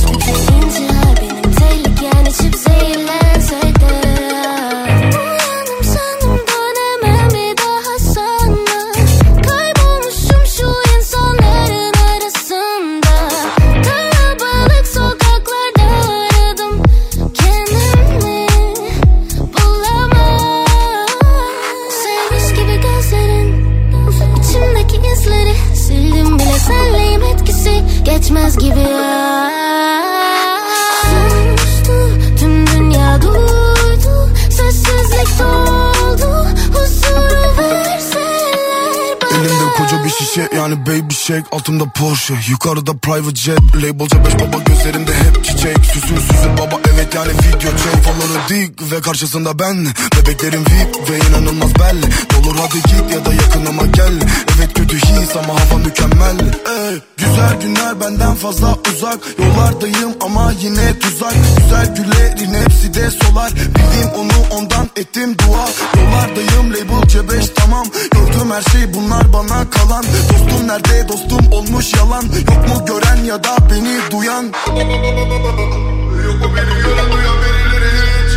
yani 41.30 41.44
baby 41.44 41.44
shake 41.44 41.56
Altımda 41.56 41.86
Porsche. 41.86 42.34
Yukarıda 42.50 42.94
private 42.94 43.36
jet 43.36 43.60
Labelca 43.76 44.26
beş 44.26 44.34
baba 44.34 44.64
gözlerinde 44.66 45.14
hep 45.14 45.44
çiçek. 45.44 45.86
Süsür 45.86 46.18
süsür 46.18 46.58
baba 46.58 46.80
evet 46.94 47.16
yani 47.16 47.32
video 47.32 47.72
çek. 47.72 48.04
Faları 48.04 48.50
dik 48.50 48.92
ve 48.92 49.02
karşısında 49.02 49.60
ben. 49.60 49.88
Bebeklerim 50.18 50.62
VIP 50.62 51.10
ve 51.10 51.18
inanılmaz 51.30 51.76
belli 51.76 52.06
Olur 52.40 52.56
hadi 52.58 52.82
git 52.82 53.16
ya 53.16 53.26
da 53.26 53.34
yakınıma 53.34 53.86
gel. 53.86 54.14
Evet 54.58 54.74
kötü 54.74 54.98
his 54.98 55.36
ama 55.36 55.54
hava 55.54 55.80
mükemmel. 55.80 56.40
Ey, 56.40 57.00
Güzel 57.18 57.62
günler 57.62 58.02
benden 58.02 58.36
fazla 58.36 58.78
uzak. 58.92 59.20
Yollardayım 59.40 60.14
ama 60.22 60.54
yine 60.62 61.00
tuzak. 61.00 61.34
Güzel 61.58 61.96
güllerin 61.96 62.54
hepsi 62.54 62.94
de 62.94 63.12
solar. 63.12 63.52
Bildiğim 63.56 64.10
onu 64.18 64.58
ondan 64.58 64.90
ettim 64.96 65.36
dua. 65.38 65.70
Yollardayım 66.04 66.74
label 66.74 67.08
C5 67.08 67.54
tamam. 67.56 67.88
Gördüğüm 68.12 68.52
her 68.52 68.62
şey 68.62 68.94
bunlar 68.94 69.34
bana 69.34 69.70
kalan. 69.70 70.04
Dostum 70.04 70.68
nerede 70.68 71.10
dostum 71.14 71.52
olmuş 71.52 71.94
yalan. 71.94 72.22
Yok 72.22 72.68
mu 72.70 72.86
gören 72.86 73.24
ya 73.24 73.44
da 73.44 73.58
beni 73.70 74.12
duyan? 74.12 74.44
Yok 74.44 76.40
mu 76.40 76.50
beni 76.56 76.76
gören 76.84 77.12
duyan 77.12 77.38
birileri 77.44 77.92
hiç 78.04 78.34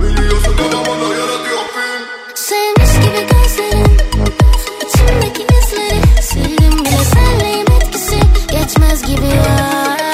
Biliyorsun 0.00 0.54
bana 0.58 1.14
yaratıyor 1.14 1.60
film. 1.74 2.04
Sevmiş 2.34 2.92
gibi 3.04 3.26
gözlerin 3.30 3.98
içimdeki 4.86 5.42
izleri. 5.42 6.22
Sildim 6.22 6.84
bile 6.84 7.04
senleyim 7.04 7.66
etkisi 7.80 8.16
Geçmez 8.50 9.02
gibi 9.02 9.26
ya 9.26 10.09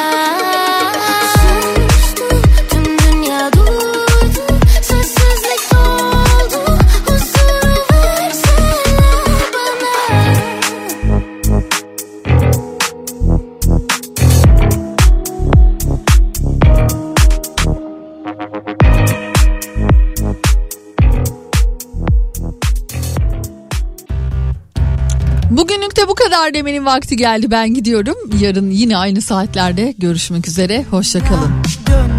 kadar 26.37 26.55
demenin 26.55 26.85
vakti 26.87 27.17
geldi 27.17 27.51
ben 27.51 27.75
gidiyorum. 27.75 28.17
Yarın 28.41 28.71
yine 28.71 28.97
aynı 28.97 29.21
saatlerde 29.21 29.95
görüşmek 29.99 30.49
üzere. 30.49 30.85
Hoşçakalın. 30.91 31.51
Dön 31.87 32.16